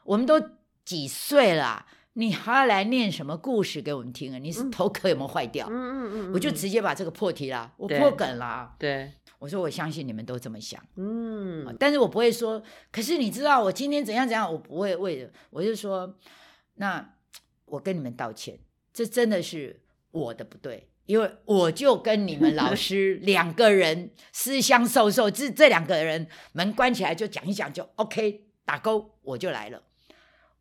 [0.04, 0.40] 我们都
[0.84, 4.38] 几岁了，你还要来念什么故事给我们听啊？
[4.38, 5.68] 你是头壳有没有坏掉？
[5.70, 8.76] 嗯嗯嗯，我就直接把这个破题了，我破梗了。
[8.78, 9.12] 对。
[9.40, 12.62] 我说我相信你们都这么想，嗯，但是我不会说。
[12.92, 16.14] 可是你知道我今天怎样怎样，我不会为了，我就说，
[16.76, 17.16] 那
[17.64, 18.60] 我跟你们道歉，
[18.92, 29.82] 这真的是我的不对，因为我就跟你们老师 两个人私相授受，这这两个人门关起来就讲一讲就 OK 打勾，我就来了。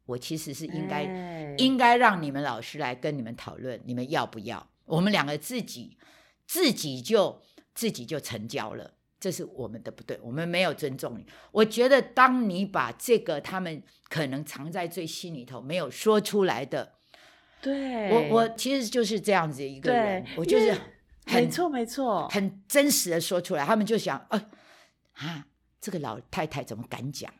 [0.07, 4.71] 我其实是应该应该让你们老师来跟你们讨论，你们要不要？
[4.85, 5.99] 我们两个自己
[6.47, 7.43] 自己就。
[7.79, 11.25] 自己就成交了，这是我们的不对，我们没有尊重你。
[11.53, 16.95] 我觉得，当你把这个他们可能藏在最心里头没有说出来的，
[17.62, 20.77] 对我，我其实就是这样子一个人，我就是
[21.27, 24.51] 没错没错，很真实的说出来，他们就想，呃
[25.12, 25.47] 啊，
[25.81, 27.33] 这个老太太怎么敢讲？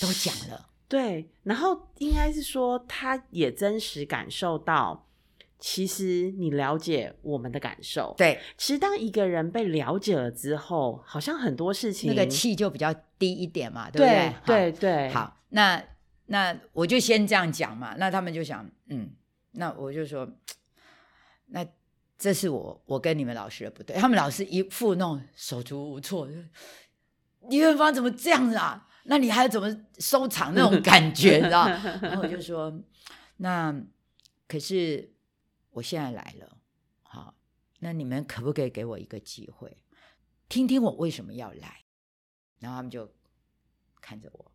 [0.00, 5.07] 都讲了，对，然后应该是说，他也真实感受到。
[5.60, 8.38] 其实你了解我们的感受，对。
[8.56, 14.06] 其实当一个人被了解了之后，好像很多事情那个气就比较低一点嘛，对不
[14.46, 14.70] 对？
[14.70, 15.08] 对对。
[15.08, 15.82] 好，那
[16.26, 17.96] 那我就先这样讲嘛。
[17.98, 19.10] 那他们就想，嗯，
[19.52, 20.30] 那我就说，
[21.46, 21.66] 那
[22.16, 23.96] 这是我我跟你们老师的不对。
[23.96, 26.28] 他们老师一副那种手足无措，
[27.48, 28.86] 李元芳怎么这样子啊？
[29.06, 31.66] 那你还怎么收场那种感觉，你知道？
[32.00, 32.72] 然后我就说，
[33.38, 33.74] 那
[34.46, 35.17] 可是。
[35.78, 36.58] 我现在来了，
[37.02, 37.36] 好，
[37.78, 39.84] 那你们可不可以给我一个机会，
[40.48, 41.84] 听听我为什么要来？
[42.58, 43.08] 然后他们就
[44.00, 44.52] 看着我，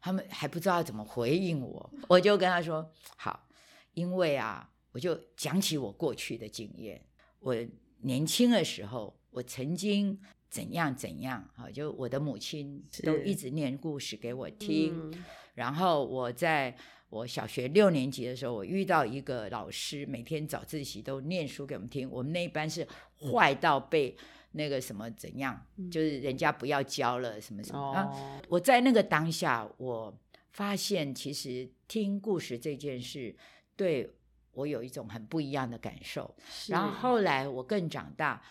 [0.00, 3.46] 他们还不知道怎么回应我，我就跟他说：“好，
[3.92, 7.04] 因为啊，我就讲起我过去的经验，
[7.40, 7.54] 我
[7.98, 10.18] 年轻的时候，我曾经
[10.48, 15.12] 怎样怎样啊，就我的母亲都一直念故事给我听，
[15.54, 16.74] 然后我在。”
[17.12, 22.10] 我小学六年级的时候，我遇到一个老师，每天早自习都念书给我们听。
[22.10, 22.88] 我们那一班是
[23.18, 24.16] 坏到被
[24.52, 28.40] 那个什么怎样，就是人家不要教了什么什么。
[28.48, 30.18] 我在那个当下，我
[30.52, 33.36] 发现其实听故事这件事
[33.76, 34.10] 对
[34.52, 36.34] 我有一种很不一样的感受。
[36.68, 38.42] 然后后来我更长大，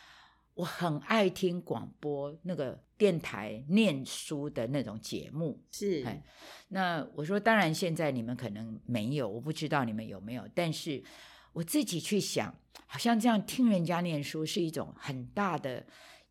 [0.53, 5.59] 我很爱听广播那个电台念书的那种节目。
[5.71, 6.23] 是哎
[6.67, 11.03] 那我说，当然现在你们可能没有，我不知道你们有没有，但是
[11.51, 15.83] 我自己去想，好像这样听人家念书是一种很大的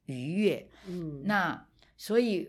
[0.04, 0.70] 愉悦。
[0.86, 1.66] 嗯那
[1.96, 2.48] 所以，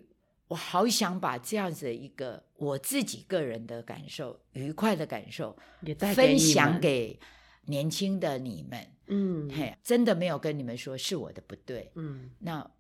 [0.50, 7.20] 我好想把这样子的一个我自己个人的感受、愉快的感受也带分享们给
[7.66, 8.88] 年轻的你们。
[9.08, 12.72] 嗯嘿，真的没有跟你们说是我的不对，嗯那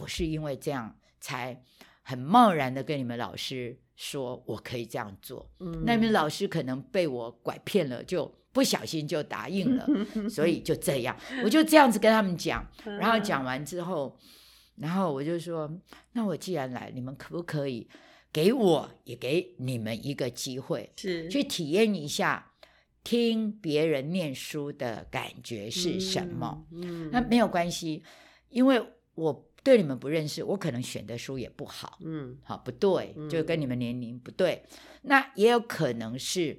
[0.00, 1.62] 我是因为这样才
[2.02, 5.50] 很贸然的跟你们老师说我可以这样做。
[5.60, 9.86] 嗯那你们老师可能被我拐骗了，就不小心就答应了，
[10.28, 12.66] 所以就这样，我就这样子跟他们讲。
[12.98, 14.18] 然后讲完之后，
[14.76, 15.70] 然后我就说，
[16.12, 17.88] 那我既然来，你们可不可以
[18.32, 22.52] 给我也给你们一个机会，是去体验一下
[23.04, 26.66] 听别人念书的感觉是什么？？
[26.72, 28.02] 嗯，那没有关系，
[28.48, 28.82] 因为
[29.14, 29.32] 我
[29.62, 34.64] 对你们不认识，我可能选的书也不好，嗯好不对，嗯就跟你们年龄不对。
[35.02, 36.58] 那也有可能是，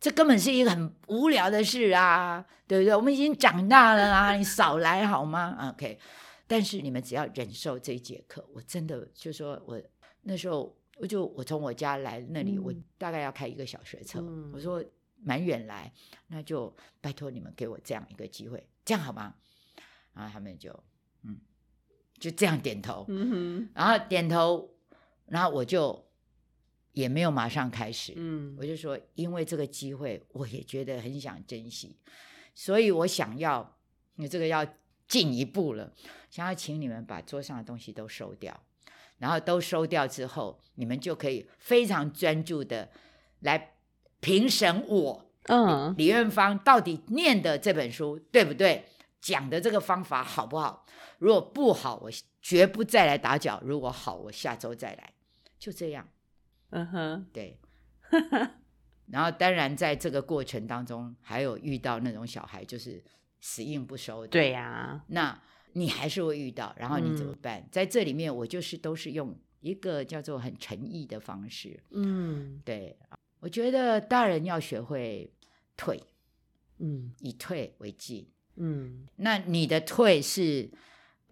[0.00, 2.94] 这根本是一个很无聊的事啊，对不对？
[2.94, 5.98] 我们已经长大了啊，你少来好吗？OK，
[6.46, 9.80] 但是你们只要忍受这一节课，我真的就说我
[10.22, 14.84] 那时候我就我从我家来那里，嗯我大概要开一个小时的车，嗯我说
[15.22, 15.92] 蛮远来，
[16.28, 19.34] 那就拜托你们给我这样一个机会，这样好吗？
[20.12, 20.70] 然后他们就
[21.22, 21.38] 嗯，
[22.18, 23.68] 就这样点头，嗯哼。
[23.74, 24.68] 然后点头，
[25.26, 26.04] 然后我就
[26.92, 28.56] 也没有马上开始，嗯。
[28.58, 31.96] 我就说，因为这个机会，我也觉得很想珍惜，
[32.54, 33.76] 所以我想要，
[34.16, 34.66] 你这个要
[35.06, 35.92] 进一步了，
[36.28, 38.62] 想要请你们把桌上的东西都收掉，
[39.18, 42.90] 然后都收掉之后，你们就可以非常专注的
[43.40, 43.74] 来
[44.20, 45.94] 评审我嗯。
[45.96, 48.84] 李院芳到底念的这本书对不对，
[49.20, 50.86] 讲的这个方法好不好？
[51.18, 52.10] 如果不好，我
[52.40, 55.14] 绝不再来打搅；如果好，我下周再来。
[55.58, 56.08] 就这样，
[56.70, 57.58] 嗯哼对。
[59.10, 63.02] 然后，当然在这个过程当中，还有遇到那种小孩就是
[63.40, 65.42] 死硬不收的，对呀那
[65.72, 67.68] 你还是会遇到，然后你怎么嗯办？
[67.72, 72.98] 在这里面，我就是都是用一个叫做很诚意的方式，嗯对
[73.40, 75.32] 我觉得大人要学会
[75.76, 76.00] 退，
[76.78, 78.30] 嗯以退为进。
[78.58, 80.68] 嗯那你的退是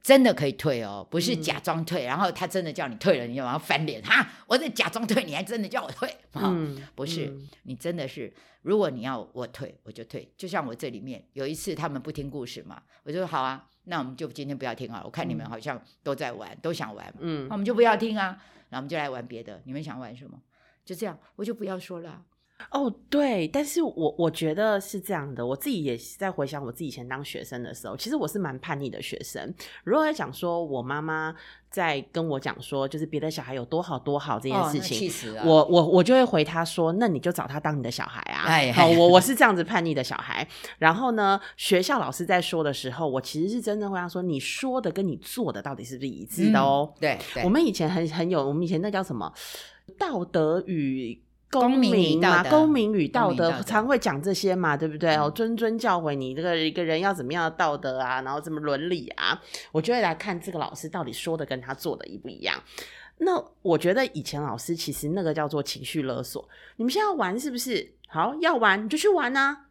[0.03, 10.31] 真的可以退哦，不是嗯假装退，然后他真的叫你退了，你就往上翻脸 哈，我在假装退，你还真的叫我退， 哈、嗯，不是嗯你真的是，如果你要我退，我就退。
[10.37, 18.39] 就像我这里面有一次他们不听故事嘛，我就说好啊，那我们就今天不要听好了，我看你们嗯好像都在玩，都想玩，嗯那我们就不要听啊，
[18.71, 20.41] 然后我们就来玩别的，你们想玩什么？
[20.85, 22.23] 就这样，我就不要说了啊。
[22.71, 29.55] 哦，对，但是我我觉得是这样的，我自己也是在回想我自己以前当学生的时候，其实我是蛮叛逆的学生。
[29.85, 31.35] 如果在讲说我妈妈
[31.71, 35.43] 在跟我讲说，就是别的小孩有多好多好这件事情，气死了！
[35.45, 38.45] 我我我就会回他说，那你就找他当你的小孩啊。
[38.47, 40.47] 哎好，哎我我是这样子叛逆的小孩。
[40.79, 46.91] 然后呢，学校老师在说的时候，我其实是真的会让说，你说的跟你做的到底是不是一致的哦？
[46.97, 49.31] 嗯对对，我们以前很很有，我们以前那叫什么
[49.99, 51.23] 道德与。
[51.51, 55.15] 公民嘛，公民与道德道德常会讲这些嘛，对不对？
[55.17, 59.41] 哦，嗯谆谆教诲你这个一个人要怎么样的道德啊，然后怎么伦理啊，
[59.73, 62.61] 我就会来看这个老师到底说的跟他做的一不一样。
[63.19, 66.47] 那我觉得以前老师其实那个叫做情绪勒索。
[66.77, 67.95] 你们现在要玩是不是？
[68.09, 69.67] 好，要玩你就去玩啊！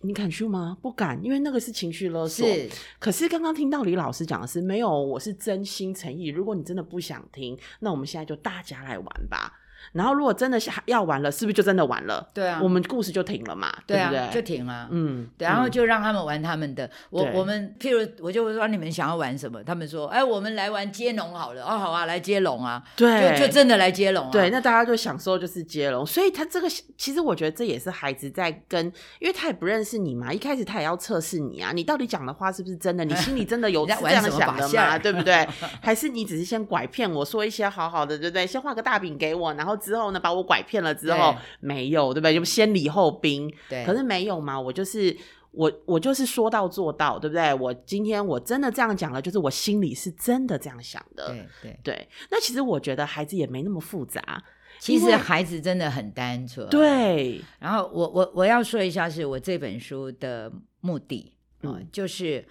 [0.00, 0.78] 你敢去吗？
[0.80, 2.46] 不敢，因为那个是情绪勒索。
[2.46, 6.28] 是可是刚刚听到李老师讲的是没有，我是真心诚意。
[6.28, 9.52] 如果你真的不想听，那我们现在就大家来玩吧。
[9.92, 12.26] 然后如果真的想要玩了，是不是就真的玩了？
[12.34, 14.28] 对啊，我们故事就停了嘛，对啊，不对？
[14.32, 14.88] 就停了。
[14.90, 16.88] 嗯，对，然后嗯就让他们玩他们的。
[17.10, 21.64] 我我们譬如我就会说你们想要玩什么，他们说哎，我们来玩接龙好了。
[21.64, 24.30] 哦，好啊，来接龙啊，对，就就真的来接龙啊。
[24.30, 28.84] 对，那大家就享受就是接龙，所以他这个其实我觉得这也是孩子在跟，
[29.18, 33.04] 因为他也不认识你嘛，一开始他也要测试你啊，你到底讲的话是不是真的？
[33.04, 34.98] 你心里真的有 这样想的吗？
[34.98, 35.46] 对不对？
[35.82, 38.46] 还是你只是先拐骗我说一些好好的，对不对？
[38.46, 42.34] 先画个大饼给我，然后之后呢把我拐骗了之后对没有，对不对？
[42.34, 45.16] 就先礼后兵，对，可是没有嘛，我就是。
[45.50, 47.52] 我我就是说到做到，对不对？
[47.54, 51.28] 我今天我真的这样讲了，就是我心里是真的这样想的。
[51.28, 54.44] 对对，对，那其实我觉得孩子也没那么复杂。
[54.78, 62.46] 其实孩子真的很单纯。，对，然后我我我要说一下，是我这本书的目的啊、嗯就是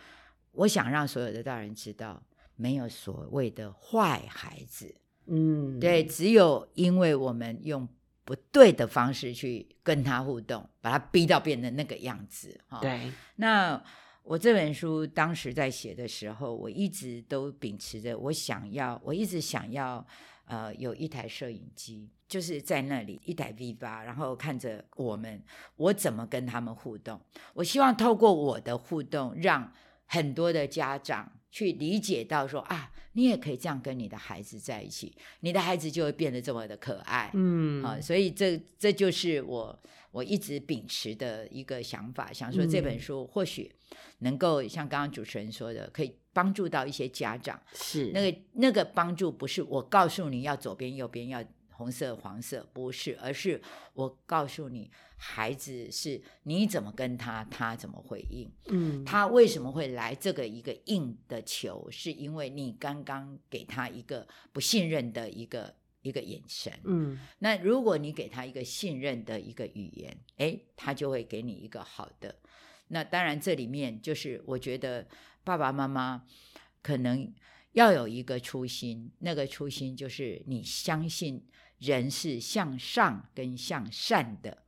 [0.53, 2.21] 我想让所有的大人知道，
[2.55, 4.93] 没有所谓的坏孩子，
[5.27, 7.87] 嗯，对，只有因为我们用
[8.23, 12.79] 不对的方式去跟他互动，把他逼到变成那个样子，哈。
[12.79, 13.81] 对，那
[14.23, 20.05] 我这本书当时在写的时候，我一直都秉持着我想要，我一直想要，
[20.45, 25.41] 呃，有一台摄影机，就是在那里一台 V 八，然后看着我们，
[25.77, 27.19] 我怎么跟他们互动。
[27.53, 29.71] 我希望透过我的互动，让
[30.05, 37.31] 很多的家长去理解到说啊，你也可以这样跟你的孩子在一起，你的孩子就会变得这么的可爱。
[37.33, 39.79] 嗯，啊，所以这这就是我
[40.11, 43.71] 我一直秉持的一个想法，想说这本嗯书或许
[44.19, 47.59] 能够像刚刚主持人说的，可以帮助到一些家长。
[47.73, 51.43] 是那个那个帮助不是我告诉你要左边右边要
[51.77, 53.61] 红色黄色，不是，而是
[53.93, 58.51] 我告诉你，孩子是你怎么跟他，他怎么回应。
[58.69, 61.87] 嗯，他为什么会来这个一个硬的球？
[61.91, 66.73] 是因为你刚刚给他一个不信任的一个一个眼神。
[66.83, 72.35] 嗯那如果你给他一个信任的一个语言，诶，他就会给你一个好的。
[72.87, 75.07] 那当然，这里面就是我觉得
[75.43, 76.25] 爸爸妈妈
[76.81, 77.31] 可能
[77.73, 81.45] 要有一个初心，那个初心就是你相信
[81.79, 84.63] 人是向上跟向善的，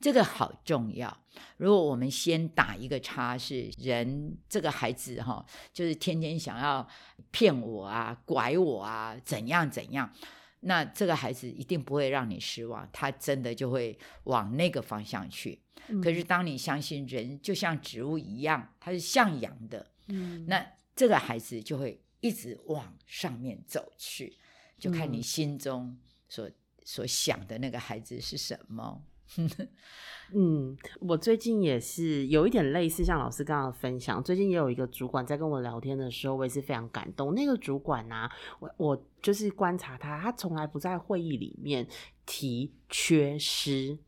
[0.00, 1.16] 这个好重要。
[1.56, 6.86] 如果我们先打一个叉，是人这个孩子哈，就是天天想要
[7.30, 10.12] 骗我啊、拐我啊，怎样怎样。
[10.62, 15.58] 那这个孩子一定不会让你失望，他真的就会往那个方向去。
[15.88, 24.36] 嗯可是当你相信人就像植物一样，它是向阳的，嗯那这个孩子就会一直往上面走去，
[24.78, 25.96] 就看你嗯心中
[26.30, 26.50] 所、
[26.84, 29.02] 所想的那个孩子是什么。
[30.34, 37.34] 嗯，我最近也是有一点类似，像老师刚刚分享，最近也有一个主管在跟我聊天的时候，我也是非常感动。
[37.34, 38.28] 那个主管呢、
[38.58, 41.86] 我我就是观察他，他从来不在会议里面
[42.26, 43.98] 提缺失。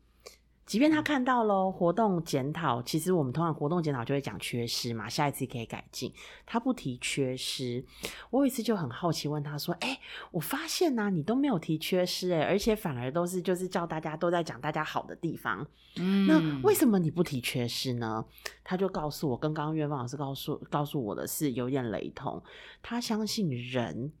[0.65, 6.11] 即便他看到了活动检讨，其实我们通常活动检讨就会讲缺失嘛，下一次可以改进。
[6.45, 7.83] 他不提缺失，
[8.29, 9.99] 我有一次就很好奇问他说：“哎、
[10.31, 18.25] 我发现呢、你都没有提缺失，哎，而且反而都是就是叫大家都在讲大家好的地方，嗯那为什么你不提缺失呢？
[18.63, 22.41] 他就告诉我，跟刚刚岳芳老师告诉告诉我的是有点雷同。
[22.81, 24.13] 他相信人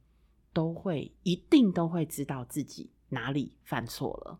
[0.51, 4.39] 都会一定都会知道自己哪里犯错了。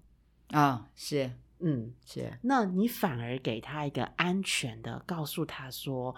[0.50, 1.32] 啊、是
[1.64, 6.14] 嗯，是，那你反而给他一个安全的，告诉他说，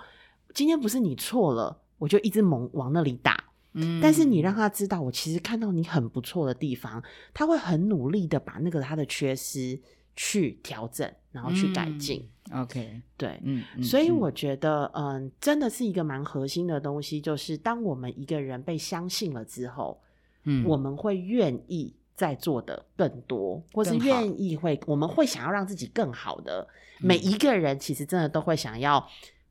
[0.53, 3.43] 今天不是你错了，我就一直猛往那里打。
[3.77, 9.77] 嗯但是你让他知道，我其实看到你很不错的地方，他会很努力的把那个他的缺失
[10.15, 12.21] 去调整，然后去改进。
[12.51, 19.99] 嗯 OK，对，嗯所以我觉得，嗯，真的是一个蛮核心的东西，就是当我们一个人被相信了之后，
[20.43, 26.67] 嗯我们会愿意再做的更多，或是愿意会，我们会想要让自己更好的。
[26.99, 29.05] 每嗯一个人其实真的都会想要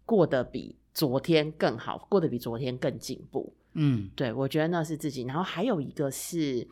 [0.07, 3.53] 过得比昨天更好，过得比昨天更进步。
[3.75, 5.25] 嗯对，我觉得那是自己。
[5.25, 6.67] 然后还有一个是，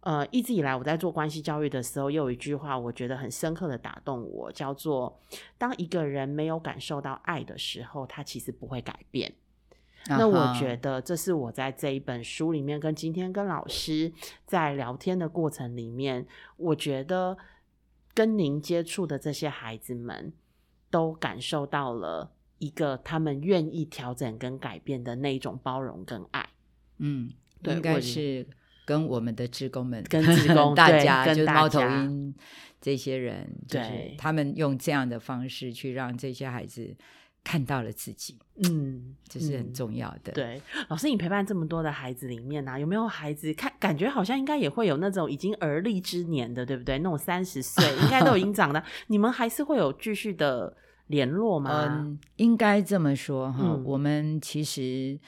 [0.00, 5.20] 呃，一直以来我在做关系教育的时候，也有一句话我觉得很深刻的打动我，叫做
[5.58, 9.32] “当一个人没有感受到爱的时候，他其实不会改变”。
[10.08, 14.12] 那我觉得得这是我在这一本书里面，跟今天跟老师
[14.44, 16.26] 在聊天的过程里面，
[16.56, 17.38] 我觉得
[18.12, 20.32] 跟您接触的这些孩子们，
[20.90, 26.48] 都感受到了一个他们愿意调整跟改变的那一种包容跟爱。
[26.98, 27.30] 嗯，
[27.62, 28.46] 应该是
[28.84, 32.34] 跟我们的职工们、跟职工 大家，跟大就是猫头鹰
[32.80, 34.16] 这些人，就是对。
[34.18, 36.94] 他们用这样的方式去让这些孩子
[37.44, 39.72] 看到了自己，嗯，这是很嗯。
[39.74, 46.98] 重要的。，对，老师，你陪伴这么多的孩子里面呢、啊，有没有孩子看感觉好像应该也会有那种已经而立之年的，对不对？
[46.98, 50.76] 那种三十岁 应该都已经长大，你们还是会有继续的
[51.08, 51.88] 联络吗？
[51.90, 53.82] 嗯，应该这么说哈，嗯。
[53.84, 55.18] 我们其实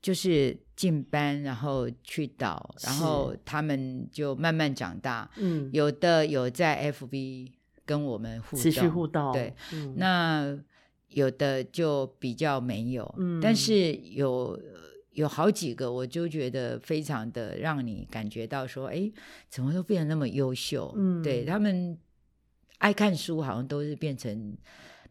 [0.00, 7.50] 就是进班，然后去导，然后他们就慢慢长大，嗯，有的有在 FB
[7.84, 10.58] 跟我们互动，持续互动，对，嗯，那
[11.08, 14.60] 有的就比较没有，嗯但是有
[15.12, 19.10] 有好几个，我就觉得非常的让你感觉到说，哎，
[19.48, 20.92] 怎么都变得那么优秀？
[20.96, 21.98] 嗯对他们
[22.78, 24.56] 爱看书，好像都是变成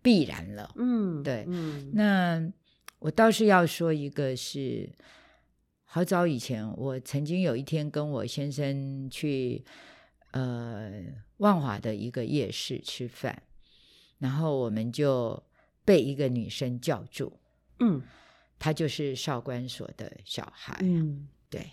[0.01, 0.71] 必然了。
[0.77, 2.53] 嗯，对嗯，那
[2.99, 4.89] 我倒是要说一个是，
[5.83, 9.65] 好早以前，我曾经有一天跟我先生去
[10.31, 11.03] 呃
[11.37, 13.43] 万华的一个夜市吃饭，
[14.19, 15.43] 然后我们就
[15.87, 17.31] 被一个女生叫住，
[17.79, 18.03] 嗯。
[18.59, 21.29] 他就是少管所的小孩，嗯。
[21.47, 21.71] 对，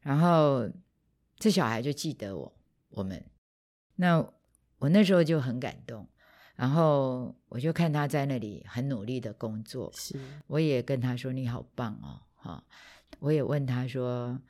[0.00, 0.70] 然后
[1.36, 2.56] 这小孩就记得我
[2.90, 3.22] 我们，
[3.96, 4.24] 那
[4.78, 6.06] 我那时候就很感动，
[6.54, 10.16] 然后我就看他在那里很努力的工作，是。
[10.46, 12.64] 我也跟他说你好棒哦，哈、
[13.18, 14.40] 我也问他说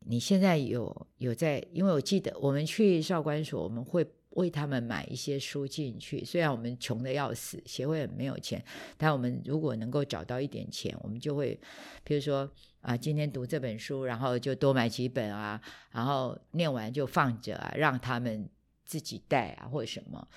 [0.00, 4.04] 你现在有有在，因为我记得我们去少管所，我们会
[4.34, 8.64] 为他们买一些书进去，虽然我们穷的要死，协会也没有钱，
[8.96, 11.58] 但我们如果能够找到一点钱，我们就会，
[12.02, 15.60] 比如说啊，今天读这本书，然后就多买几本啊，
[15.90, 18.48] 然后念完就放着啊，让他们
[18.84, 20.28] 自己带啊，或者什么。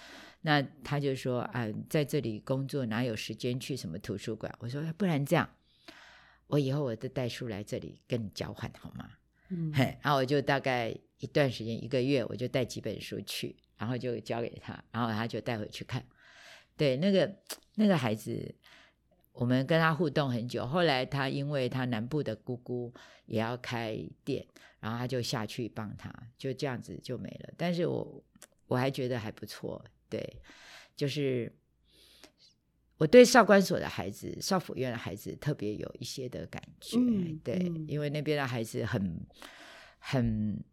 [0.41, 4.53] 那他就说啊，在这里工作哪有时间去什么图书馆？
[4.59, 5.49] 我说不然这样，
[6.47, 9.09] 我以后我就带书来这里跟你交换好吗？
[9.49, 16.03] 嗯嘿，然后我就大概一段时间，一个月，我就带几本书去，然后就交给他，然后他就带回去看。
[16.75, 17.36] 对，那个
[17.75, 18.53] 那个孩子，
[19.34, 20.65] 我们跟他互动很久。
[20.65, 22.93] 后来他因为他南部的姑姑
[23.25, 24.45] 也要开店，
[24.80, 27.53] 然后他就下去帮他，就这样子就没了。
[27.57, 28.23] 但是我
[28.67, 30.41] 我还觉得还不错，对，
[30.95, 31.51] 就是
[32.97, 39.25] 我对少管所的孩子、少府院的孩子特别有一些的感觉，嗯对，嗯因为那边的孩子很
[39.99, 40.63] 很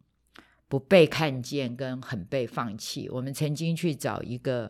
[0.77, 3.07] 不被看见，跟很被放弃。
[3.09, 4.69] 我们曾经去找一个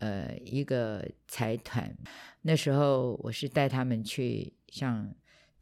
[0.00, 1.96] 呃一个财团，
[2.42, 5.08] 那时候我是带他们去像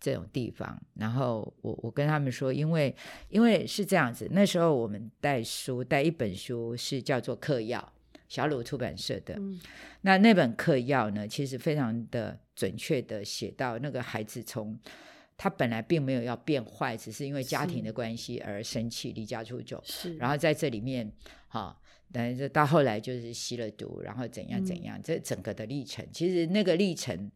[0.01, 2.95] 这种地方，然后我我跟他们说，因为
[3.28, 7.93] 因为是这样子，那时候我们带书带一本书是叫做嗑药。
[8.26, 9.61] 小鲁出版社的，嗯
[10.01, 14.76] 那那本嗑药呢，其实非常的准确的写到那个孩子从
[15.37, 21.11] 他本来并没有要变坏，只是因为家庭的关系而生气离家出走，是，然后在这里面，
[21.49, 21.76] 哈、
[22.12, 24.64] 等于到后来就是吸了毒，然后怎样嗯。
[24.64, 27.30] 怎样，这整个的历程，其实那个历程，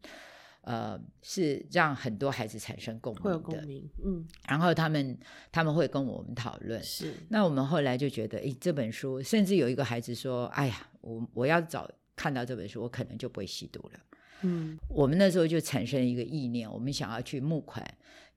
[0.61, 4.25] 呃，是让很多孩子产生共鸣的，共鸣，嗯。
[4.47, 5.17] 然后他们
[5.51, 7.13] 他们会跟我们讨论，是。
[7.27, 13.99] 那我们后来就觉得，诶，这本书，甚至有一个孩子说：“哎呀，我我要早看到这本书，我可能就不会吸毒了。
[14.41, 17.85] 嗯”我们那时候就产生一个意念，我们想要去募款，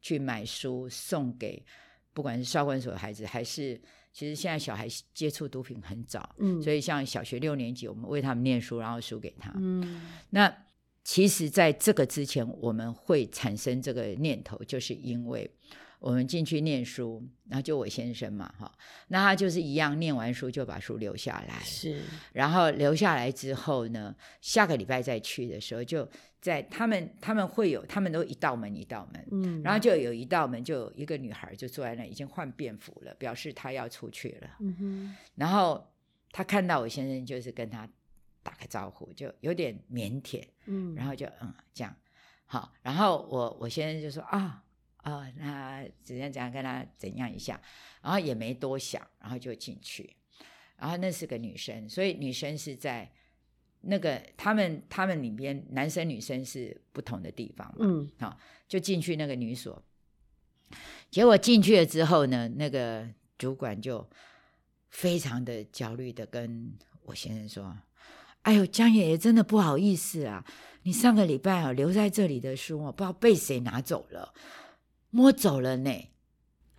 [0.00, 1.64] 去买书送给，
[2.12, 3.80] 不管是少管所的孩子，还是
[4.12, 6.60] 其实现在小孩接触毒品很早，嗯。
[6.62, 9.52] 所以像小学六年级，我们为他们念书，然后输给他。
[9.56, 10.02] 嗯。
[10.30, 10.54] 那
[11.04, 15.50] 其实，在这个之前，我们会产生这个念头，就是因为
[16.02, 18.70] 我们进去念书，然后就我先生嘛，哈，
[19.06, 22.02] 那他就是一样，念完书就把书留下来，是。
[22.32, 26.06] 然后留下来之后呢，下个礼拜再去的时候，就
[26.40, 34.50] 在他们他们会有，他们都一道门一道门，嗯，然后就有一道门，就有一个女孩就坐在那，已经换便服了，表示她要出去了。
[34.58, 35.16] 嗯哼。
[35.36, 35.88] 然后
[36.32, 37.88] 她看到我先生，就是跟他
[38.42, 41.94] 打个招呼，就有点腼腆，嗯，然后就嗯这样，
[42.46, 44.64] 好，然后我我先生就说啊
[45.02, 47.60] 啊，那怎样怎样跟他怎样一下，
[48.02, 50.16] 然后也没多想，然后就进去，
[50.76, 53.12] 然后那是个女生，所以女生是在
[53.82, 58.10] 那个他们他们里边男生女生是不同的地方嘛，嗯。
[58.18, 58.38] 好
[58.68, 59.82] 就进去那个女所，
[61.10, 64.08] 结果进去了之后呢，那个主管就
[64.88, 66.72] 非常的焦虑的跟
[67.02, 67.76] 我先生说
[68.42, 70.42] ：“哎呦，江爷爷真的不好意思啊，
[70.84, 74.32] 你上个礼拜啊留在这里的书啊，不知道被谁拿走了，
[75.12, 75.90] 摸走了呢。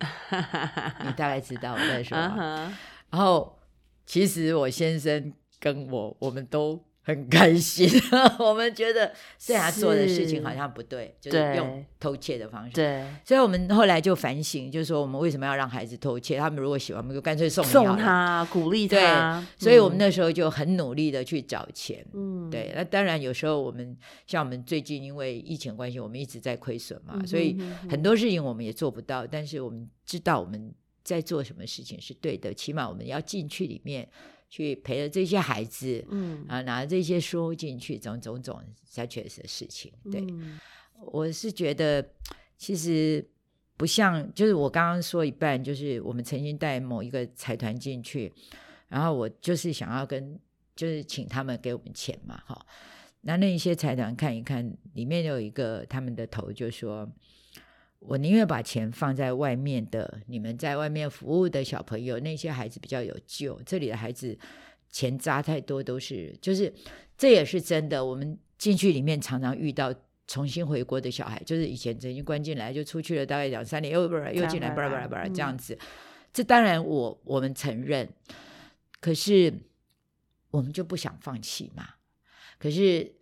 [0.00, 2.36] 你大概知道我在说啊吗？
[2.36, 2.78] 哈
[3.10, 3.58] 然后
[4.04, 7.88] 其实我先生跟我，我们都很开心，
[8.40, 12.72] 我们觉得虽然他做的事情好像不对，就是用偷窃的方式。
[12.72, 16.38] 对，所以我们后来就反省，就是说我们为什么要让孩子偷窃？
[16.38, 17.94] 他们如果喜欢，我们就干脆送送。
[17.96, 22.04] 他鼓励对他，所以我们嗯那时候就很努力的去找钱。
[22.14, 23.96] 嗯对，那当然有时候我们
[24.26, 27.56] 像我们最近因为疫情关系，我们一直在亏损嘛，嗯所以
[27.88, 34.08] 很多事情我们也做不到，但是我们知道我们在做什么事情是对的，起码我们要进去里面
[34.54, 36.04] 去陪着这些孩子。
[36.10, 39.92] 嗯啊，拿这些书进去，种种种才确实的事情。
[40.12, 40.60] 对，嗯
[41.06, 42.08] 我是觉得
[42.56, 43.28] 其实
[43.76, 48.32] 不像，就是我刚刚说一半，就是我们曾经带某一个财团进去，
[48.86, 50.38] 然后我就是想要跟，
[50.76, 52.64] 就是请他们给我们钱嘛，哈。
[53.22, 57.10] 那那一些财团看一看，里面有一个他们的头就说。
[58.06, 63.58] 我宁愿把钱放在外面的，你们在外面服务的小朋友，那些孩子比较有救。
[63.64, 64.38] 这里的孩子
[64.90, 66.72] 钱砸太多，都是就是
[67.16, 68.04] 这也是真的。
[68.04, 69.92] 我们进去里面常常遇到
[70.26, 75.78] 重新回国的小孩，就是以前曾经关进来就出去了，大概两三年又不又进来，巴拉巴拉巴拉嗯这样子。
[76.32, 78.08] 这当然我我们承认，
[79.00, 79.52] 可是
[80.50, 81.88] 我们就不想放弃嘛。
[82.58, 83.14] 可是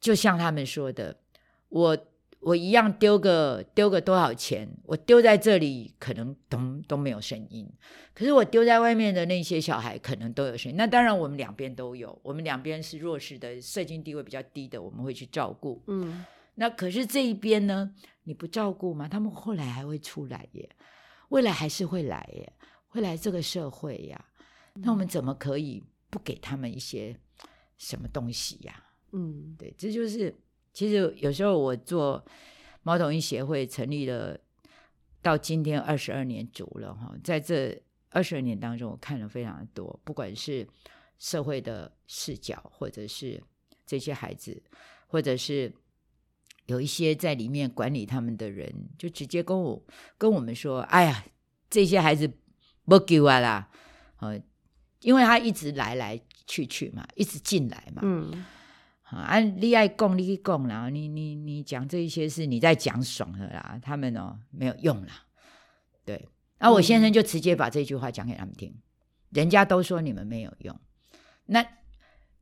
[0.00, 1.20] 就像他们说的，
[1.68, 2.06] 我
[2.40, 7.70] 我一样丢个丢个多少钱，我丢在这里可能都都没有声音，
[8.14, 10.76] 可是我丢在外面的那些小孩可能都有声音。
[10.76, 15.82] 那当然我们两边都有，我们两边是弱势的，社经地位比较低的，我们会去照顾。
[15.86, 16.24] 嗯
[16.56, 19.08] 那可是这一边呢，你不照顾吗？
[19.08, 20.68] 他们后来还会出来耶，
[21.28, 22.52] 未来还是会来耶，
[22.88, 24.22] 会来这个社会呀。
[24.74, 27.16] 那我们怎么可以不给他们一些
[27.78, 28.84] 什么东西呀？
[29.12, 30.34] 嗯对，这就是
[30.72, 32.24] 其实有时候我做
[32.82, 34.38] 猫统一协会成立了
[35.20, 40.66] 到今天二十二年足了哈，在这二十二年当中，我看了非常的多，不管是
[41.18, 43.42] 社会的视角，或者是
[43.84, 44.62] 这些孩子，
[45.06, 45.72] 或者是
[46.66, 49.84] 有一些在里面管理他们的人，就直接跟我
[50.16, 51.24] 跟我们说：“哎呀，
[51.68, 52.32] 这些孩子
[52.84, 53.68] 不给我啦，
[54.20, 54.40] 呃，
[55.02, 58.44] 因为他一直来来去去嘛，一直进来嘛，嗯。
[59.16, 65.24] 啊，你爱供你去供啦，你你你讲这一些事你在讲爽的啦，他们哦没有用啦，
[66.04, 66.28] 对。
[66.58, 68.74] 那我先生就直接把这句话讲给他们听，
[69.30, 70.78] 人家都说你们没有用，
[71.46, 71.64] 那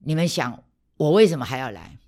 [0.01, 0.64] 你们想
[0.97, 1.99] 我为什么还要来？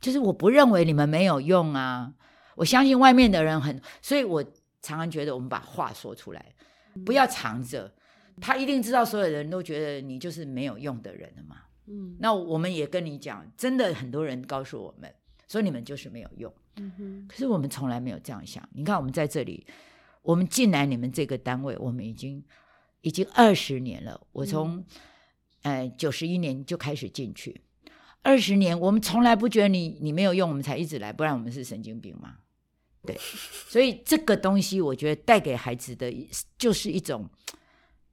[0.00, 2.14] 就是我不认为你们没有用啊，
[2.54, 4.42] 我相信外面的人很，所以我
[4.80, 6.54] 常常觉得我们把话说出来，
[7.04, 7.94] 不要藏着，
[8.40, 11.56] 他一定知道所有人都觉得你就是没有用的人了嘛。
[11.86, 15.12] 嗯那我们也跟你讲，真的很多人告诉我们
[15.48, 18.68] 说你们就是没有用，嗯哼可是我们从来没有这样想。
[18.72, 19.66] 你看我们在这里，
[20.22, 22.44] 我们进来你们这个单位，我们已经
[23.02, 24.20] 已经二十年了。
[24.32, 24.84] 我从、
[25.62, 27.62] 呃九十一年就开始进去，
[28.22, 32.38] 二十年，我们从来不觉得你你没有用，我们才一直来，不然我们是神经病吗？
[33.02, 33.16] 对，
[33.68, 36.12] 所以这个东西我觉得带给孩子的
[36.58, 37.30] 就是一种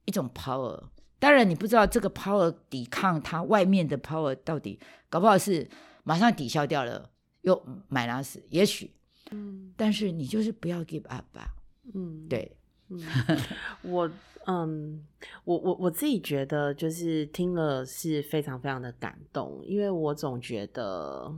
[0.04, 0.80] 一种 power。
[1.18, 5.68] 当然，你不知道这个 power 抵抗它外面的 power 到底，搞不好是
[6.02, 7.10] 马上抵消掉了，
[7.42, 8.90] 又买拉死，也许。
[9.30, 9.72] 嗯。
[9.76, 11.54] 但是你就是不要 give up 吧，
[11.94, 12.56] 嗯，对，
[12.88, 13.00] 嗯，
[13.82, 14.10] 我
[14.46, 15.02] 嗯，
[15.44, 21.34] 我我我自己觉得就是听了是非常非常的感动，因为我总觉得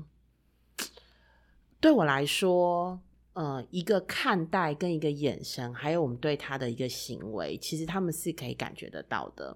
[1.81, 3.01] 对我来说，
[3.37, 9.55] 呃，一个看待跟一个眼神，还有我们对他的一个行为，其实他们是可以感觉得到的。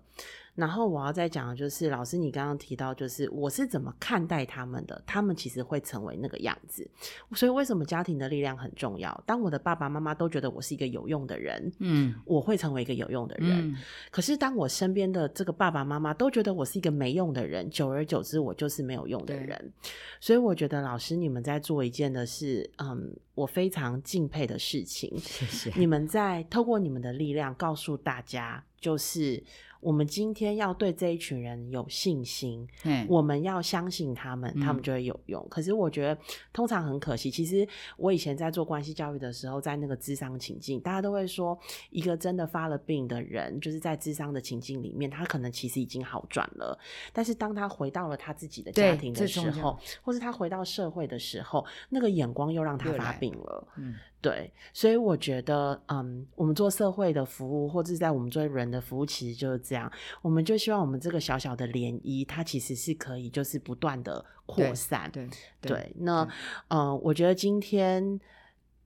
[0.60, 6.88] 然后我要再讲的就是，老师你刚刚提到，就是我是怎么看待他们的，他们其实会成为那个样子。
[7.34, 9.10] 所以为什么家庭的力量很重要？
[9.26, 13.70] 当我的爸爸妈妈都觉得我是一个有用的人，嗯我会成为一个有用的人。
[13.70, 13.76] 嗯
[14.10, 19.72] 可是当我身边的这个爸爸妈妈都觉得我是一个没用的人，久而久之，我就是没有用的人。
[20.20, 25.10] 所以我觉得老师你们在做一件的是，嗯，我非常敬佩的事情。
[25.18, 29.42] 谢谢，你们在透过你们的力量告诉大家，就是
[29.80, 35.46] 我们今天要对这一群人有信心，嗯我们要相信他们，他们嗯就会有用。
[35.48, 36.18] 可是我觉得
[36.52, 37.66] 通常很可惜，其实
[37.96, 41.58] 我以前在做关系教育的时候，在那个智商情境，大家都会说，
[41.90, 46.78] 一个真的发了病的人，就是在智商的情境里面，他可能其实已经好转了，
[47.12, 53.66] 但是当他回到了他自己的家庭的时候，或是他回到社会的时候，那个眼光又让他发病了。
[53.76, 59.90] 嗯对，所以我觉得，嗯，我们做社会的服务，或者是在我们做人的服务，其实就是这样。
[60.20, 65.10] 我们就希望我们这个小小的涟漪，它其实是可以就是不断的扩对散。
[65.10, 65.26] 对
[65.62, 66.28] 对，那
[66.68, 68.20] 呃，我觉得今天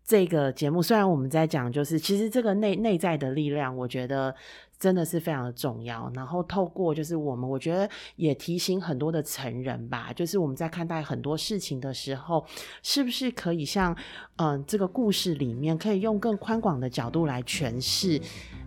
[0.04, 4.34] 这个节目，虽然我们在讲，就是其实这个内内在的力量，我觉得
[4.78, 6.10] 真的是非常的重要。
[6.14, 12.44] 然后透过就是我们，我觉得也提醒很多的成人吧，就是我们在看待很多事情的时候，
[12.82, 13.92] 是不是可以像
[14.36, 18.20] 嗯、呃这个故事里面，可以用更宽广的角度来诠释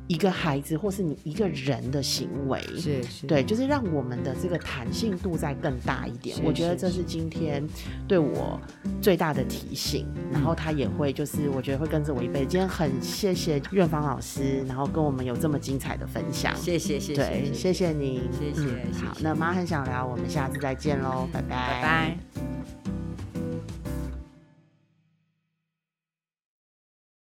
[0.08, 2.60] 一个孩子或是你一个人的行为。
[2.78, 6.38] 是是，对，就是让我们的这个弹性度再更大一点。
[6.44, 7.66] 我觉得这是今天
[8.08, 8.60] 对我
[9.02, 10.06] 最大的提醒。
[10.32, 12.48] 然后他也会，就是我觉得会跟着我一辈子。
[12.48, 16.56] 今天很谢谢院芳老师，然后跟我们有这么精彩的分享。
[16.56, 22.97] 谢谢谢谢对，谢谢你，谢谢嗯谢谢好，那妈很想聊，我们下次再见喽，拜拜，拜拜。